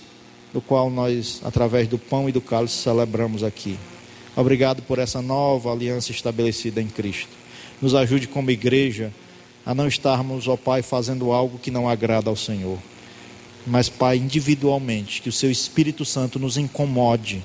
[0.53, 3.78] do qual nós, através do pão e do cálice, celebramos aqui.
[4.34, 7.30] Obrigado por essa nova aliança estabelecida em Cristo.
[7.80, 9.12] Nos ajude como igreja
[9.64, 12.78] a não estarmos, ó Pai, fazendo algo que não agrada ao Senhor.
[13.66, 17.42] Mas, Pai, individualmente, que o Seu Espírito Santo nos incomode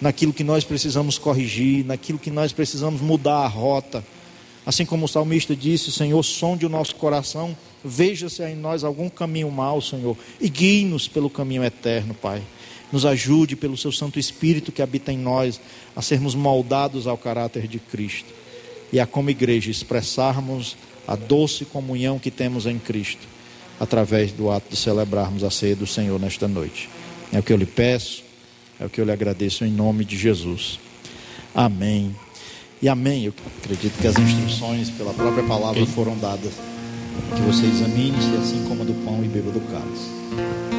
[0.00, 4.04] naquilo que nós precisamos corrigir, naquilo que nós precisamos mudar a rota.
[4.64, 8.84] Assim como o salmista disse, Senhor, sonde o nosse coração Veja se há em nós
[8.84, 12.42] algum caminho mau, Senhor, e guie-nos pelo caminho eterno, Pai.
[12.92, 15.60] Nos ajude pelo Seu Santo Espírito que habita em nós
[15.96, 18.32] a sermos moldados ao caráter de Cristo
[18.92, 20.76] e a, como igreja, expressarmos
[21.08, 23.26] a doce comunhão que temos em Cristo
[23.80, 26.88] através do ato de celebrarmos a ceia do Senhor nesta noite.
[27.32, 28.22] É o que eu lhe peço,
[28.78, 30.78] é o que eu lhe agradeço em nome de Jesus.
[31.54, 32.14] Amém.
[32.82, 33.24] E amém.
[33.26, 36.52] Eu acredito que as instruções pela própria palavra foram dadas
[37.36, 40.71] que você examine-se assim como do pão e beba do cálice.